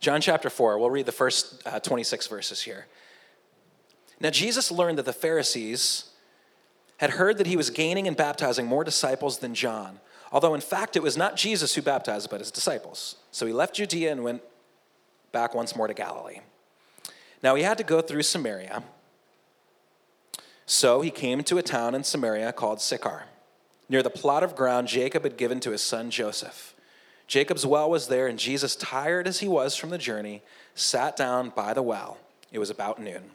[0.00, 2.86] John chapter 4, we'll read the first uh, 26 verses here.
[4.20, 6.10] Now, Jesus learned that the Pharisees
[6.98, 10.00] had heard that he was gaining and baptizing more disciples than John,
[10.32, 13.16] although in fact it was not Jesus who baptized, but his disciples.
[13.30, 14.42] So he left Judea and went
[15.32, 16.40] back once more to Galilee.
[17.42, 18.82] Now, he had to go through Samaria.
[20.66, 23.24] So he came to a town in Samaria called Sychar,
[23.88, 26.74] near the plot of ground Jacob had given to his son Joseph.
[27.26, 30.42] Jacob's well was there, and Jesus, tired as he was from the journey,
[30.74, 32.18] sat down by the well.
[32.52, 33.30] It was about noon.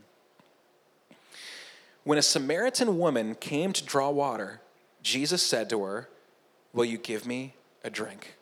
[2.04, 4.62] When a Samaritan woman came to draw water,
[5.02, 6.10] Jesus said to her,
[6.74, 8.36] Will you give me a drink?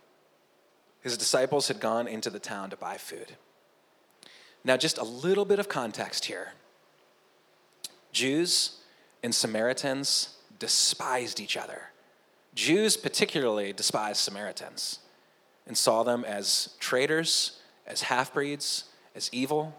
[1.02, 3.38] His disciples had gone into the town to buy food.
[4.64, 6.54] Now, just a little bit of context here
[8.12, 8.80] Jews
[9.24, 11.92] and Samaritans despised each other.
[12.58, 15.00] Jews particularly despised Samaritans
[15.66, 19.76] and saw them as traitors, as half breeds, as evil,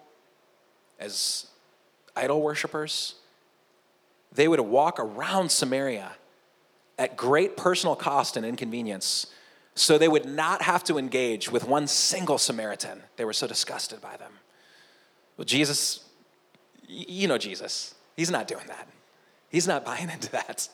[0.98, 1.46] as
[2.16, 3.16] idol worshippers
[4.32, 6.12] they would walk around Samaria
[6.98, 9.26] at great personal cost and inconvenience
[9.74, 13.02] so they would not have to engage with one single Samaritan.
[13.16, 14.32] They were so disgusted by them.
[15.36, 16.04] Well, Jesus,
[16.86, 18.88] you know Jesus, he's not doing that.
[19.50, 20.68] He's not buying into that.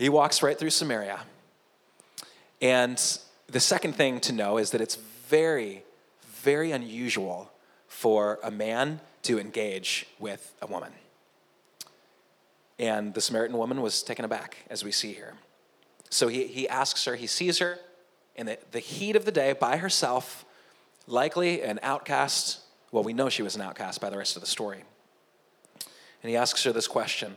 [0.00, 1.20] He walks right through Samaria.
[2.62, 4.96] And the second thing to know is that it's
[5.28, 5.84] very,
[6.24, 7.52] very unusual
[7.86, 10.92] for a man to engage with a woman.
[12.78, 15.34] And the Samaritan woman was taken aback, as we see here.
[16.08, 17.78] So he, he asks her, he sees her
[18.36, 20.46] in the, the heat of the day by herself,
[21.06, 22.60] likely an outcast.
[22.90, 24.82] Well, we know she was an outcast by the rest of the story.
[26.22, 27.36] And he asks her this question.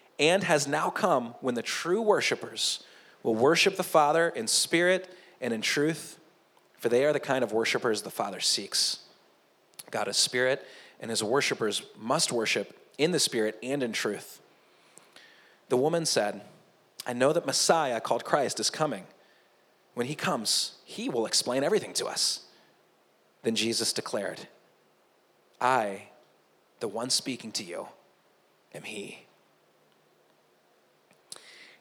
[0.21, 2.83] and has now come when the true worshipers
[3.23, 6.19] will worship the Father in spirit and in truth,
[6.77, 8.99] for they are the kind of worshipers the Father seeks.
[9.89, 10.65] God is spirit,
[10.99, 14.39] and his worshipers must worship in the Spirit and in truth.
[15.69, 16.41] The woman said,
[17.05, 19.05] I know that Messiah, called Christ, is coming.
[19.95, 22.41] When he comes, he will explain everything to us.
[23.41, 24.47] Then Jesus declared,
[25.59, 26.09] I,
[26.79, 27.87] the one speaking to you,
[28.73, 29.25] am he.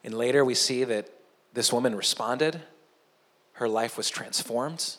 [0.03, 1.09] And later we see that
[1.53, 2.61] this woman responded.
[3.61, 4.97] her life was transformed.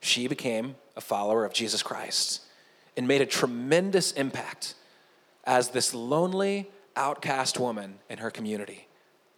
[0.00, 2.42] She became a follower of Jesus Christ
[2.94, 4.74] and made a tremendous impact
[5.44, 8.86] as this lonely, outcast woman in her community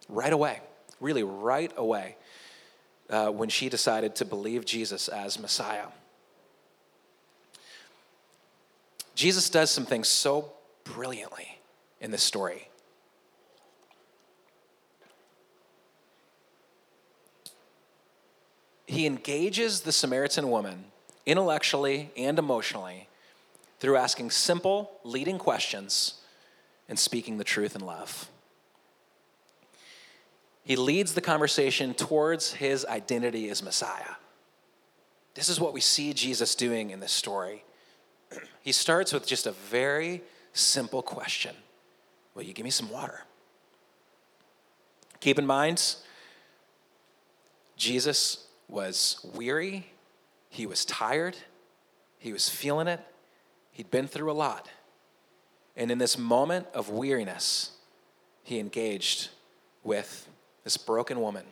[0.09, 0.59] right away,
[0.99, 2.17] really right away,
[3.09, 5.87] uh, when she decided to believe Jesus as Messiah.
[9.15, 10.51] Jesus does some things so
[10.83, 11.59] brilliantly
[12.01, 12.67] in this story.
[18.87, 20.85] He engages the Samaritan woman
[21.25, 23.09] intellectually and emotionally
[23.79, 26.15] through asking simple, leading questions
[26.89, 28.29] and speaking the truth in love.
[30.63, 34.15] He leads the conversation towards his identity as Messiah.
[35.35, 37.63] This is what we see Jesus doing in this story.
[38.63, 40.21] He starts with just a very
[40.51, 41.55] simple question
[42.35, 43.21] Will you give me some water?
[45.21, 45.95] Keep in mind,
[47.77, 49.87] Jesus was weary,
[50.49, 51.37] he was tired,
[52.17, 52.99] he was feeling it,
[53.71, 54.69] he'd been through a lot.
[55.75, 57.71] And in this moment of weariness,
[58.43, 59.29] he engaged
[59.83, 60.27] with
[60.63, 61.45] this broken woman.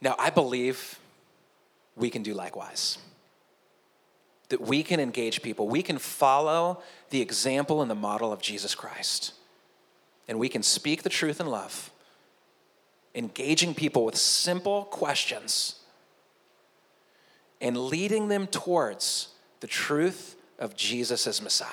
[0.00, 0.98] Now, I believe
[1.96, 2.98] we can do likewise.
[4.50, 8.74] That we can engage people, we can follow the example and the model of Jesus
[8.74, 9.32] Christ,
[10.28, 11.90] and we can speak the truth in love,
[13.14, 15.80] engaging people with simple questions
[17.60, 19.28] and leading them towards
[19.60, 21.68] the truth of Jesus as Messiah.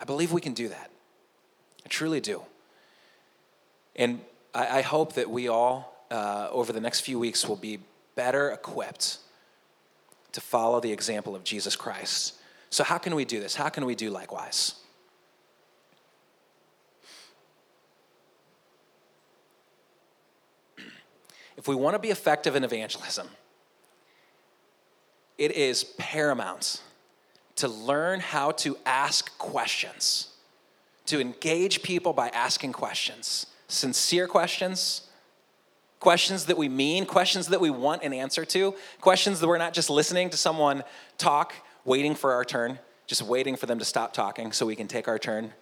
[0.00, 0.90] I believe we can do that.
[1.84, 2.42] I truly do.
[3.96, 4.20] And
[4.54, 7.80] I, I hope that we all, uh, over the next few weeks, will be
[8.14, 9.18] better equipped
[10.32, 12.34] to follow the example of Jesus Christ.
[12.70, 13.54] So, how can we do this?
[13.54, 14.74] How can we do likewise?
[21.58, 23.28] If we want to be effective in evangelism,
[25.36, 26.80] it is paramount
[27.56, 30.28] to learn how to ask questions,
[31.06, 35.08] to engage people by asking questions, sincere questions,
[35.98, 39.74] questions that we mean, questions that we want an answer to, questions that we're not
[39.74, 40.84] just listening to someone
[41.18, 41.54] talk,
[41.84, 42.78] waiting for our turn,
[43.08, 45.52] just waiting for them to stop talking so we can take our turn.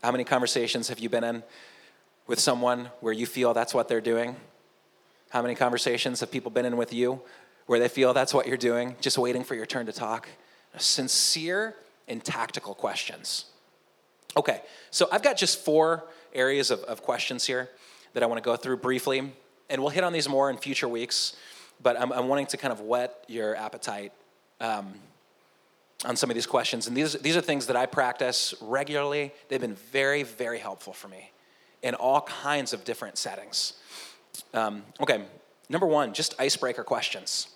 [0.00, 1.42] How many conversations have you been in
[2.28, 4.36] with someone where you feel that's what they're doing?
[5.30, 7.20] How many conversations have people been in with you
[7.68, 10.26] where they feel that's what you're doing, just waiting for your turn to talk.
[10.78, 11.74] Sincere
[12.08, 13.44] and tactical questions.
[14.36, 16.04] Okay, so I've got just four
[16.34, 17.68] areas of, of questions here
[18.14, 19.32] that I want to go through briefly,
[19.68, 21.36] and we'll hit on these more in future weeks,
[21.82, 24.12] but I'm, I'm wanting to kind of whet your appetite
[24.60, 24.94] um,
[26.06, 26.86] on some of these questions.
[26.86, 29.32] And these, these are things that I practice regularly.
[29.48, 31.32] They've been very, very helpful for me
[31.82, 33.74] in all kinds of different settings.
[34.54, 35.24] Um, okay,
[35.68, 37.48] number one, just icebreaker questions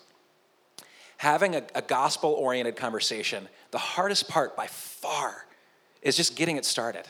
[1.23, 5.45] having a, a gospel oriented conversation, the hardest part by far
[6.01, 7.07] is just getting it started,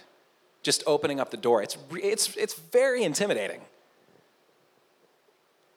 [0.62, 1.64] just opening up the door.
[1.64, 3.62] It's, it's, it's very intimidating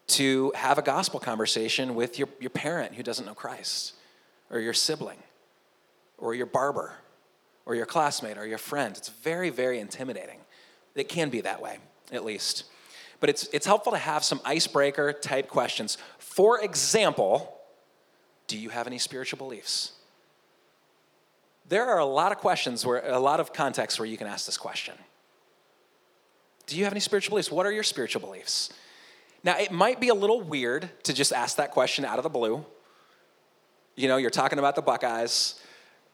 [0.08, 3.94] to have a gospel conversation with your, your parent who doesn't know Christ,
[4.50, 5.22] or your sibling,
[6.18, 6.92] or your barber,
[7.64, 8.98] or your classmate, or your friend.
[8.98, 10.40] It's very, very intimidating.
[10.94, 11.78] It can be that way,
[12.12, 12.64] at least.
[13.26, 15.98] But it's, it's helpful to have some icebreaker type questions.
[16.18, 17.58] For example,
[18.46, 19.90] do you have any spiritual beliefs?
[21.68, 24.46] There are a lot of questions where, a lot of contexts where you can ask
[24.46, 24.94] this question.
[26.68, 27.50] Do you have any spiritual beliefs?
[27.50, 28.70] What are your spiritual beliefs?
[29.42, 32.28] Now, it might be a little weird to just ask that question out of the
[32.28, 32.64] blue.
[33.96, 35.60] You know, you're talking about the Buckeyes,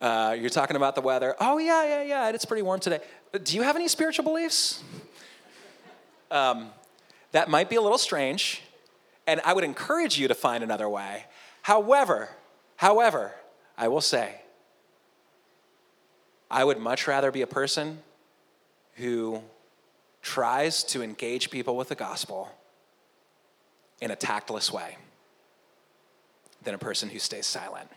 [0.00, 1.36] uh, you're talking about the weather.
[1.38, 3.00] Oh, yeah, yeah, yeah, it's pretty warm today.
[3.44, 4.82] Do you have any spiritual beliefs?
[6.30, 6.70] Um,
[7.32, 8.62] that might be a little strange,
[9.26, 11.24] and I would encourage you to find another way.
[11.62, 12.28] However,
[12.76, 13.34] however,
[13.76, 14.40] I will say,
[16.50, 17.98] I would much rather be a person
[18.96, 19.42] who
[20.20, 22.50] tries to engage people with the gospel
[24.00, 24.98] in a tactless way
[26.62, 27.88] than a person who stays silent.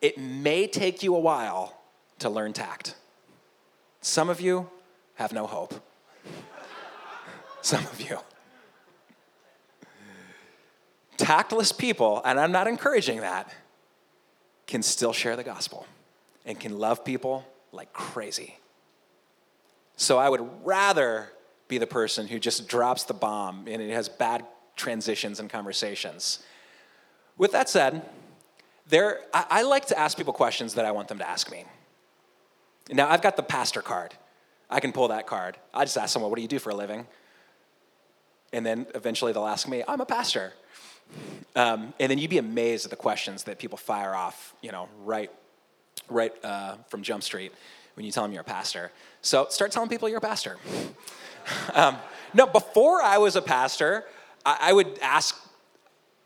[0.00, 1.80] It may take you a while
[2.18, 2.96] to learn tact.
[4.00, 4.68] Some of you
[5.14, 5.74] have no hope.
[7.62, 8.18] Some of you
[11.22, 13.52] tactless people, and I'm not encouraging that,
[14.66, 15.86] can still share the gospel
[16.44, 18.58] and can love people like crazy.
[19.96, 21.30] So I would rather
[21.68, 24.44] be the person who just drops the bomb and it has bad
[24.74, 26.42] transitions and conversations.
[27.38, 28.02] With that said,
[28.88, 31.64] there, I, I like to ask people questions that I want them to ask me.
[32.90, 34.14] Now, I've got the pastor card.
[34.68, 35.56] I can pull that card.
[35.72, 37.06] I just ask someone, what do you do for a living?
[38.52, 40.52] And then eventually they'll ask me, I'm a pastor.
[41.54, 44.88] Um, and then you'd be amazed at the questions that people fire off, you know,
[45.04, 45.30] right,
[46.08, 47.52] right uh, from Jump Street
[47.94, 48.90] when you tell them you're a pastor.
[49.20, 50.56] So start telling people you're a pastor.
[51.74, 51.96] um,
[52.34, 54.04] no, before I was a pastor,
[54.44, 55.38] I, I would ask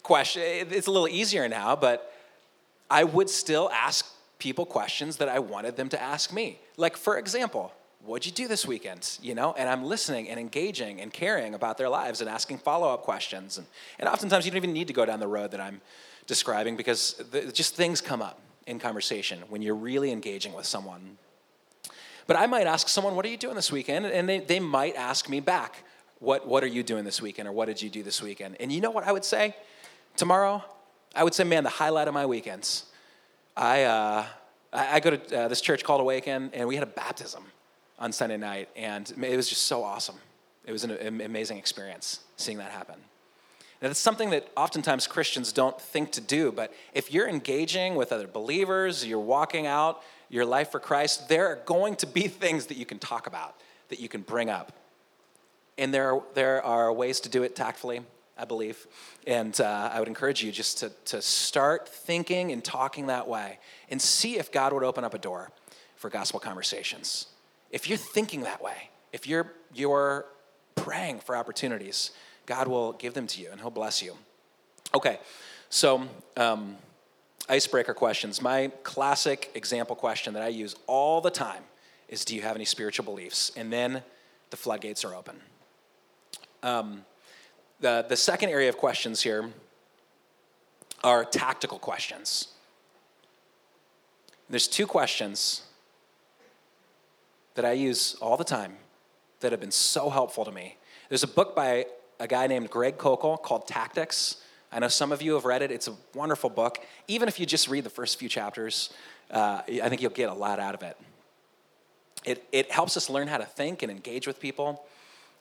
[0.03, 0.73] questions.
[0.73, 2.13] It's a little easier now, but
[2.89, 4.07] I would still ask
[4.39, 6.59] people questions that I wanted them to ask me.
[6.77, 7.73] Like, for example,
[8.07, 9.19] what'd you do this weekend?
[9.21, 12.93] You know, and I'm listening and engaging and caring about their lives and asking follow
[12.93, 13.59] up questions.
[13.59, 13.67] And,
[13.99, 15.81] and oftentimes you don't even need to go down the road that I'm
[16.27, 21.19] describing because the, just things come up in conversation when you're really engaging with someone.
[22.27, 24.07] But I might ask someone, What are you doing this weekend?
[24.07, 25.85] And they, they might ask me back,
[26.19, 27.47] what, what are you doing this weekend?
[27.47, 28.57] Or what did you do this weekend?
[28.59, 29.55] And you know what I would say?
[30.17, 30.65] Tomorrow,
[31.15, 32.87] I would say, Man, the highlight of my weekends.
[33.57, 34.27] I, uh,
[34.73, 37.45] I, I go to uh, this church called Awaken, and we had a baptism
[37.99, 40.17] on Sunday night, and it was just so awesome.
[40.65, 42.97] It was an amazing experience seeing that happen.
[43.81, 48.13] And it's something that oftentimes Christians don't think to do, but if you're engaging with
[48.13, 52.67] other believers, you're walking out your life for Christ, there are going to be things
[52.67, 54.73] that you can talk about, that you can bring up.
[55.79, 58.01] And there are, there are ways to do it tactfully,
[58.39, 58.87] I believe.
[59.27, 63.59] And uh, I would encourage you just to, to start thinking and talking that way
[63.91, 65.51] and see if God would open up a door
[65.97, 67.27] for gospel conversations.
[67.71, 70.27] If you're thinking that way, if you're, you're
[70.75, 72.13] praying for opportunities,
[72.47, 74.15] God will give them to you and He'll bless you.
[74.95, 75.19] Okay,
[75.69, 76.07] so
[76.37, 76.77] um,
[77.49, 78.41] icebreaker questions.
[78.41, 81.65] My classic example question that I use all the time
[82.09, 83.53] is Do you have any spiritual beliefs?
[83.57, 84.03] And then
[84.51, 85.37] the floodgates are open.
[86.63, 87.05] Um,
[87.81, 89.51] the, the second area of questions here
[91.05, 92.49] are tactical questions.
[94.49, 95.63] There's two questions
[97.57, 98.77] that I use all the time
[99.41, 100.77] that have been so helpful to me.
[101.09, 101.87] There's a book by
[102.21, 104.37] a guy named Greg Koukl called Tactics.
[104.71, 105.71] I know some of you have read it.
[105.71, 106.79] It's a wonderful book.
[107.09, 108.91] Even if you just read the first few chapters,
[109.31, 110.97] uh, I think you'll get a lot out of it.
[112.25, 112.45] it.
[112.53, 114.85] It helps us learn how to think and engage with people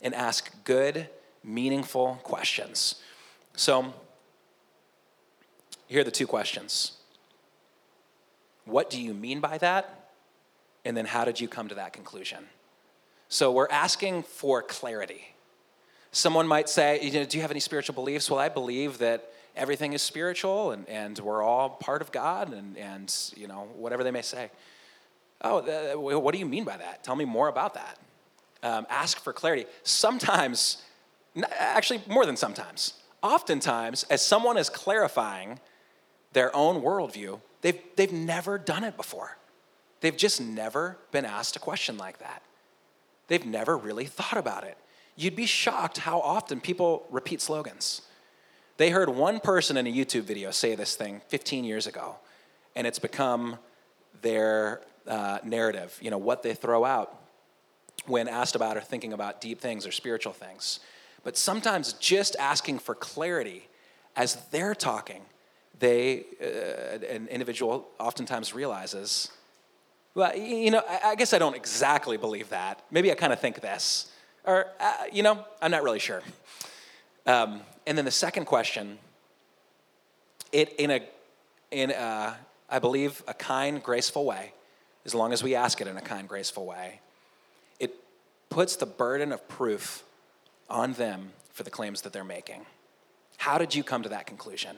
[0.01, 1.09] and ask good,
[1.43, 2.95] meaningful questions.
[3.55, 3.93] So,
[5.87, 6.93] here are the two questions
[8.65, 10.04] What do you mean by that?
[10.85, 12.45] And then how did you come to that conclusion?
[13.27, 15.35] So we're asking for clarity.
[16.11, 18.29] Someone might say, you know, Do you have any spiritual beliefs?
[18.29, 22.77] Well, I believe that everything is spiritual and, and we're all part of God and,
[22.77, 24.51] and, you know, whatever they may say.
[25.41, 27.03] Oh, what do you mean by that?
[27.03, 27.99] Tell me more about that.
[28.63, 29.65] Um, ask for clarity.
[29.83, 30.81] Sometimes,
[31.59, 35.59] actually, more than sometimes, oftentimes, as someone is clarifying
[36.33, 39.37] their own worldview, they've, they've never done it before.
[40.05, 42.43] They've just never been asked a question like that.
[43.27, 44.77] They've never really thought about it.
[45.15, 48.03] You'd be shocked how often people repeat slogans.
[48.77, 52.17] They heard one person in a YouTube video say this thing 15 years ago,
[52.75, 53.57] and it's become
[54.21, 57.19] their uh, narrative, you know, what they throw out
[58.05, 60.81] when asked about or thinking about deep things or spiritual things.
[61.23, 63.69] But sometimes just asking for clarity
[64.15, 65.23] as they're talking,
[65.79, 69.31] they, uh, an individual oftentimes realizes
[70.15, 72.81] well, you know, I guess I don't exactly believe that.
[72.89, 74.09] Maybe I kind of think this.
[74.45, 76.21] Or, uh, you know, I'm not really sure.
[77.25, 78.97] Um, and then the second question,
[80.53, 81.01] it in a,
[81.69, 82.37] in a,
[82.69, 84.53] I believe, a kind, graceful way,
[85.03, 87.01] as long as we ask it in a kind, graceful way,
[87.79, 87.93] it
[88.49, 90.03] puts the burden of proof
[90.69, 92.65] on them for the claims that they're making.
[93.37, 94.77] How did you come to that conclusion?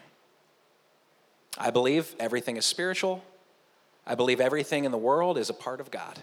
[1.60, 3.24] I believe everything is spiritual
[4.08, 6.18] I believe everything in the world is a part of God.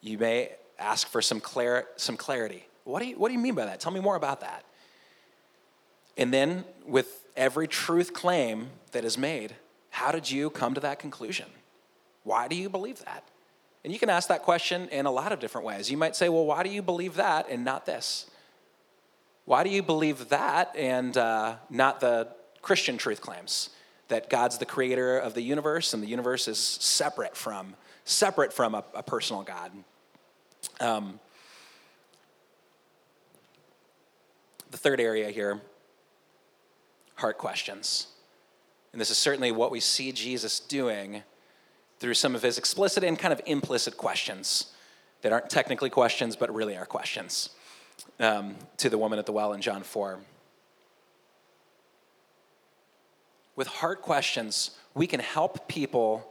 [0.00, 2.66] You may ask for some, clar- some clarity.
[2.84, 3.78] What do, you, what do you mean by that?
[3.78, 4.64] Tell me more about that.
[6.16, 9.54] And then, with every truth claim that is made,
[9.90, 11.46] how did you come to that conclusion?
[12.24, 13.24] Why do you believe that?
[13.84, 15.90] And you can ask that question in a lot of different ways.
[15.90, 18.30] You might say, well, why do you believe that and not this?
[19.44, 22.28] Why do you believe that and uh, not the
[22.62, 23.70] Christian truth claims?
[24.08, 28.74] That God's the creator of the universe and the universe is separate from separate from
[28.74, 29.70] a, a personal God.
[30.80, 31.20] Um,
[34.70, 35.60] the third area here
[37.16, 38.06] heart questions.
[38.92, 41.22] And this is certainly what we see Jesus doing
[41.98, 44.72] through some of his explicit and kind of implicit questions
[45.22, 47.50] that aren't technically questions, but really are questions
[48.20, 50.20] um, to the woman at the well in John 4.
[53.58, 56.30] With hard questions, we can help people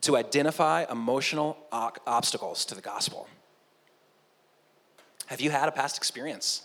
[0.00, 3.26] to identify emotional obstacles to the gospel.
[5.26, 6.62] Have you had a past experience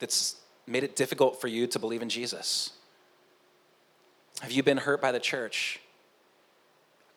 [0.00, 0.36] that's
[0.66, 2.72] made it difficult for you to believe in Jesus?
[4.40, 5.78] Have you been hurt by the church?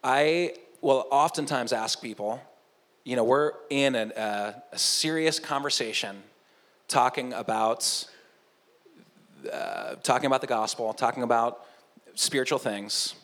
[0.04, 2.40] I will oftentimes ask people,
[3.04, 6.22] you know, we're in a, a, a serious conversation
[6.88, 8.08] talking about
[9.52, 11.66] uh, talking about the gospel, talking about
[12.16, 13.16] spiritual things,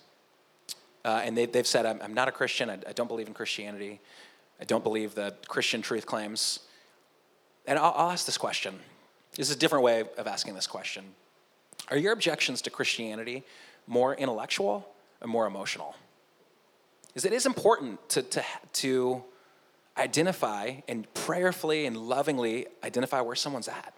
[1.06, 2.70] uh, and they, they've said, I'm, I'm, not a Christian.
[2.70, 4.00] I, I, don't believe in Christianity.
[4.60, 6.60] I don't believe the Christian truth claims.
[7.66, 8.80] And I'll, I'll ask this question.
[9.36, 11.04] This is a different way of asking this question.
[11.90, 13.44] Are your objections to Christianity
[13.86, 14.88] more intellectual
[15.22, 15.96] or more emotional?
[17.16, 19.24] Is it is important to, to, to
[19.98, 23.94] identify and prayerfully and lovingly identify where someone's at.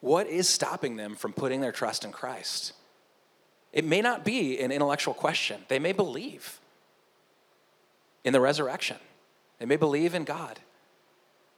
[0.00, 2.72] What is stopping them from putting their trust in Christ?
[3.72, 5.62] It may not be an intellectual question.
[5.68, 6.60] They may believe
[8.24, 8.98] in the resurrection,
[9.58, 10.60] they may believe in God.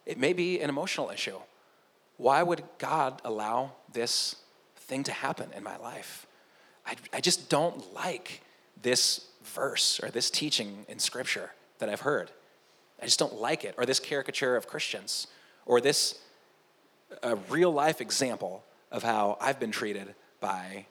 [0.04, 1.38] It may be an emotional issue.
[2.16, 4.36] Why would God allow this
[4.76, 6.26] thing to happen in my life?
[6.84, 8.42] I, I just don't like
[8.80, 12.30] this verse or this teaching in Scripture that I've heard.
[13.00, 13.74] I just don't like it.
[13.78, 15.28] Or this caricature of Christians,
[15.66, 16.18] or this
[17.22, 20.86] uh, a real life example of how I've been treated by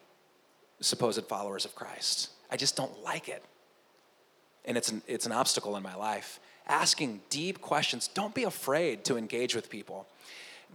[0.82, 2.30] supposed followers of Christ.
[2.52, 3.44] I just don't like it.
[4.66, 6.40] And it's an, it's an obstacle in my life.
[6.68, 8.08] Asking deep questions.
[8.08, 10.08] Don't be afraid to engage with people.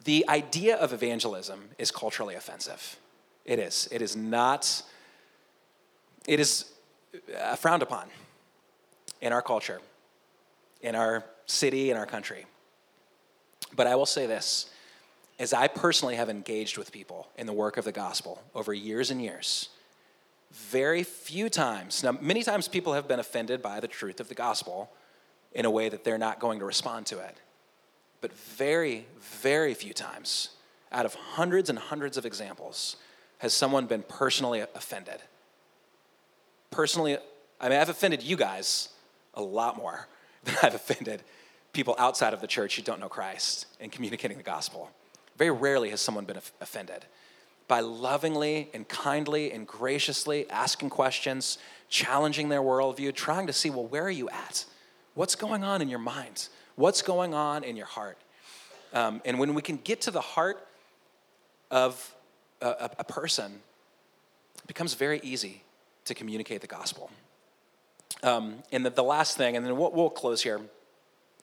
[0.05, 2.97] The idea of evangelism is culturally offensive.
[3.45, 3.89] It is.
[3.93, 4.83] It is not,
[6.27, 6.67] it is
[7.39, 8.09] uh, frowned upon
[9.21, 9.81] in our culture,
[10.83, 12.47] in our city, in our country.
[13.75, 14.71] But I will say this
[15.39, 19.11] as I personally have engaged with people in the work of the gospel over years
[19.11, 19.69] and years,
[20.53, 24.35] very few times, now, many times people have been offended by the truth of the
[24.35, 24.91] gospel
[25.53, 27.37] in a way that they're not going to respond to it.
[28.21, 30.51] But very, very few times,
[30.93, 32.97] out of hundreds and hundreds of examples,
[33.39, 35.21] has someone been personally offended
[36.77, 37.17] personally,
[37.61, 38.91] I mean, I've offended you guys
[39.35, 40.07] a lot more
[40.45, 41.23] than I've offended
[41.73, 44.91] people outside of the church who don't know Christ and communicating the gospel.
[45.37, 47.05] Very rarely has someone been offended.
[47.69, 51.59] By lovingly and kindly and graciously asking questions,
[51.89, 54.65] challenging their worldview, trying to see, well, where are you at?
[55.15, 56.49] What's going on in your mind?
[56.77, 58.19] What's going on in your heart?
[58.93, 60.67] Um, and when we can get to the heart
[61.71, 62.15] of
[62.61, 63.61] a, a person,
[64.59, 65.63] it becomes very easy
[66.05, 67.11] to communicate the gospel.
[68.23, 70.61] Um, and the, the, last thing, and then we'll, we'll close here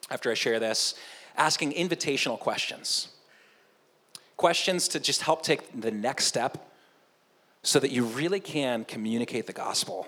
[0.10, 0.96] after I share this,
[1.38, 3.10] asking invitational questions.
[4.38, 6.70] Questions to just help take the next step
[7.62, 10.08] so that you really can communicate the gospel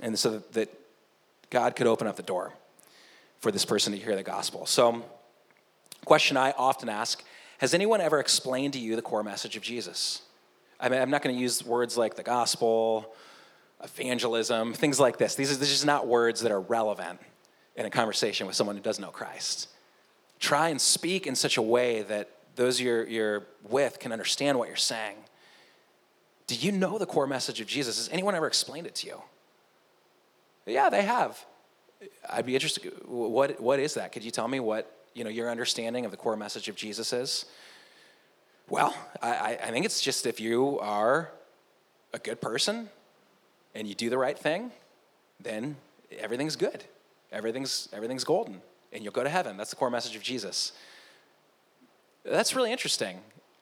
[0.00, 0.68] and so that,
[1.50, 2.54] God could open up the door
[3.40, 4.64] for this person to hear the gospel.
[4.64, 5.04] So,
[6.06, 7.22] question I often ask
[7.58, 10.22] Has anyone ever explained to you the core message of Jesus?
[10.80, 13.14] I mean, I'm not going to use words like the gospel
[13.82, 15.34] evangelism, things like this.
[15.34, 17.20] These are just not words that are relevant
[17.76, 19.68] in a conversation with someone who doesn't know Christ.
[20.38, 24.68] Try and speak in such a way that those you're, you're with can understand what
[24.68, 25.16] you're saying.
[26.46, 27.96] Do you know the core message of Jesus?
[27.96, 29.22] Has anyone ever explained it to you?
[30.66, 31.44] Yeah, they have.
[32.28, 32.92] I'd be interested.
[33.06, 34.12] What, what is that?
[34.12, 37.12] Could you tell me what you know, your understanding of the core message of Jesus
[37.12, 37.44] is?
[38.68, 41.30] Well, I, I think it's just if you are
[42.14, 42.88] a good person,
[43.74, 44.70] and you do the right thing,
[45.40, 45.76] then
[46.18, 46.84] everything's good.
[47.30, 48.60] Everything's, everything's golden,
[48.92, 49.56] and you'll go to heaven.
[49.56, 50.72] That's the core message of Jesus.
[52.24, 53.18] That's really interesting.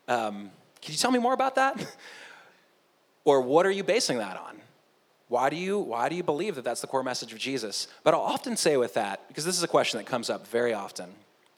[0.08, 0.50] Um,
[0.82, 1.84] can you tell me more about that?
[3.24, 4.56] or what are you basing that on?
[5.28, 7.86] Why do, you, why do you believe that that's the core message of Jesus?
[8.02, 10.74] But I'll often say with that, because this is a question that comes up very
[10.74, 11.08] often.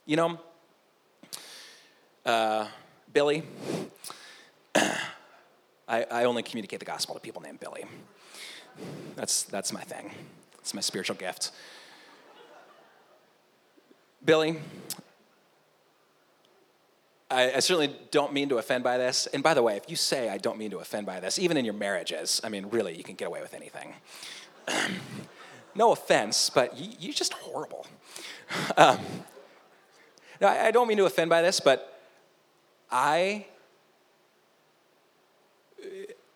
[0.05, 0.41] You know,
[2.27, 2.69] uh,
[3.13, 3.45] Billy,
[4.75, 4.95] I,
[5.89, 7.85] I only communicate the gospel to people named Billy.
[9.17, 10.11] That's, that's my thing.
[10.59, 11.51] It's my spiritual gift.
[14.25, 14.59] Billy,
[17.33, 19.27] I, I, certainly don't mean to offend by this.
[19.27, 21.57] And by the way, if you say I don't mean to offend by this, even
[21.57, 23.95] in your marriages, I mean, really, you can get away with anything.
[25.75, 27.87] no offense, but you, are just horrible.
[28.77, 28.99] Um,
[30.43, 32.03] no, I, I don't mean to offend by this, but
[32.91, 33.47] I,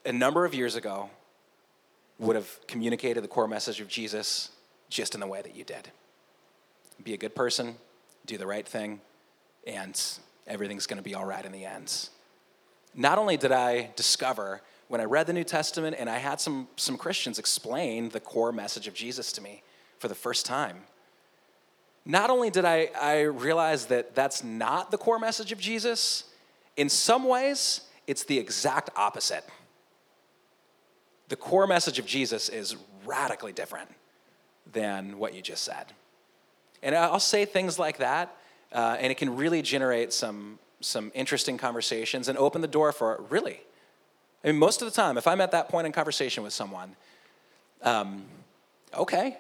[0.07, 1.11] a number of years ago,
[2.19, 4.51] would have communicated the core message of Jesus
[4.89, 5.91] just in the way that you did.
[7.05, 7.77] Be a good person,
[8.25, 9.01] do the right thing,
[9.67, 10.01] and
[10.47, 12.09] everything's going to be all right in the end.
[12.95, 16.69] Not only did I discover when I read the New Testament and I had some,
[16.77, 19.63] some Christians explain the core message of Jesus to me,
[19.99, 20.77] for the first time.
[22.05, 26.25] Not only did I, I realize that that's not the core message of Jesus,
[26.77, 29.45] in some ways, it's the exact opposite.
[31.29, 33.91] The core message of Jesus is radically different
[34.71, 35.87] than what you just said.
[36.83, 38.37] And I'll say things like that,
[38.77, 43.25] uh, and it can really generate some, some interesting conversations and open the door for
[43.31, 43.61] really.
[44.45, 46.95] I mean, most of the time, if I'm at that point in conversation with someone,
[47.83, 48.25] um,
[48.95, 49.39] okay,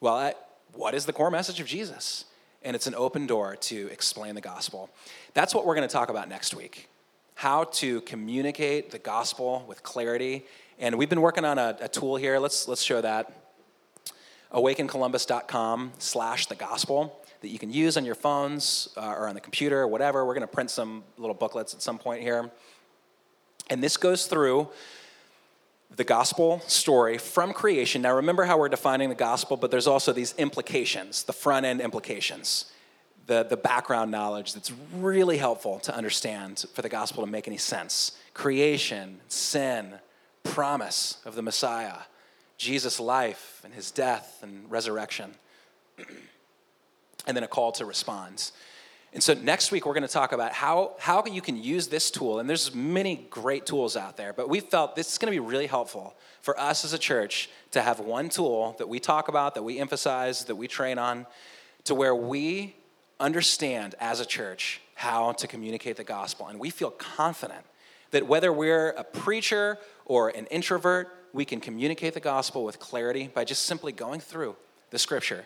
[0.00, 0.34] well, I,
[0.72, 2.24] what is the core message of Jesus?
[2.62, 4.88] And it's an open door to explain the gospel.
[5.34, 6.88] That's what we're going to talk about next week
[7.34, 10.44] how to communicate the gospel with clarity.
[10.80, 12.40] And we've been working on a, a tool here.
[12.40, 13.32] Let's, let's show that
[14.52, 19.40] awakencolumbus.com slash the gospel that you can use on your phones uh, or on the
[19.40, 20.24] computer or whatever.
[20.24, 22.50] We're going to print some little booklets at some point here.
[23.70, 24.68] And this goes through
[25.96, 28.02] the gospel story from creation.
[28.02, 31.80] Now, remember how we're defining the gospel, but there's also these implications, the front end
[31.80, 32.72] implications,
[33.26, 37.56] the, the background knowledge that's really helpful to understand for the gospel to make any
[37.56, 38.18] sense.
[38.34, 39.94] Creation, sin,
[40.42, 41.98] promise of the Messiah
[42.58, 45.34] Jesus' life and his death and resurrection,
[47.28, 48.50] and then a call to respond.
[49.12, 52.10] And so next week we're going to talk about how, how you can use this
[52.10, 52.40] tool.
[52.40, 55.46] And there's many great tools out there, but we felt this is going to be
[55.46, 59.54] really helpful for us as a church to have one tool that we talk about,
[59.54, 61.26] that we emphasize, that we train on,
[61.84, 62.74] to where we
[63.20, 66.48] understand as a church how to communicate the gospel.
[66.48, 67.64] And we feel confident
[68.10, 73.28] that whether we're a preacher or an introvert we can communicate the gospel with clarity
[73.28, 74.56] by just simply going through
[74.90, 75.44] the scripture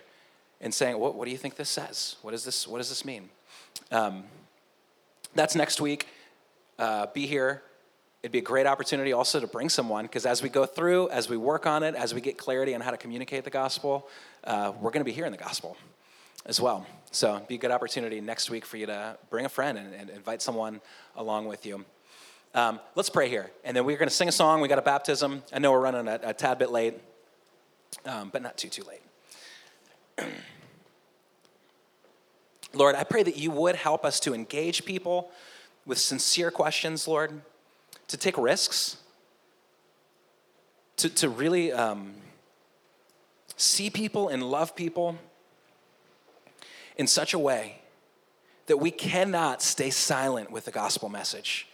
[0.62, 2.16] and saying, what, what do you think this says?
[2.22, 3.28] What, is this, what does this mean?
[3.90, 4.24] Um,
[5.34, 6.08] that's next week.
[6.78, 7.62] Uh, be here.
[8.22, 11.28] It'd be a great opportunity also to bring someone because as we go through, as
[11.28, 14.08] we work on it, as we get clarity on how to communicate the gospel,
[14.44, 15.76] uh, we're going to be hearing the gospel
[16.46, 16.86] as well.
[17.10, 19.92] So it'd be a good opportunity next week for you to bring a friend and,
[19.92, 20.80] and invite someone
[21.16, 21.84] along with you.
[22.54, 23.50] Um, let's pray here.
[23.64, 24.60] And then we're going to sing a song.
[24.60, 25.42] We got a baptism.
[25.52, 26.94] I know we're running a, a tad bit late,
[28.06, 29.00] um, but not too, too late.
[32.74, 35.30] Lord, I pray that you would help us to engage people
[35.84, 37.40] with sincere questions, Lord,
[38.08, 38.96] to take risks,
[40.96, 42.14] to, to really um,
[43.56, 45.18] see people and love people
[46.96, 47.78] in such a way
[48.66, 51.66] that we cannot stay silent with the gospel message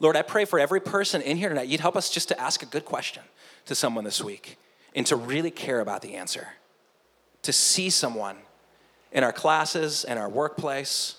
[0.00, 2.62] Lord, I pray for every person in here tonight, you'd help us just to ask
[2.62, 3.22] a good question
[3.66, 4.56] to someone this week
[4.94, 6.48] and to really care about the answer.
[7.42, 8.36] To see someone
[9.12, 11.16] in our classes and our workplace,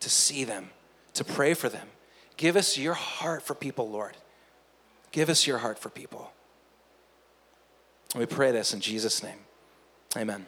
[0.00, 0.70] to see them,
[1.14, 1.88] to pray for them.
[2.36, 4.16] Give us your heart for people, Lord.
[5.12, 6.32] Give us your heart for people.
[8.16, 9.38] We pray this in Jesus' name.
[10.16, 10.46] Amen.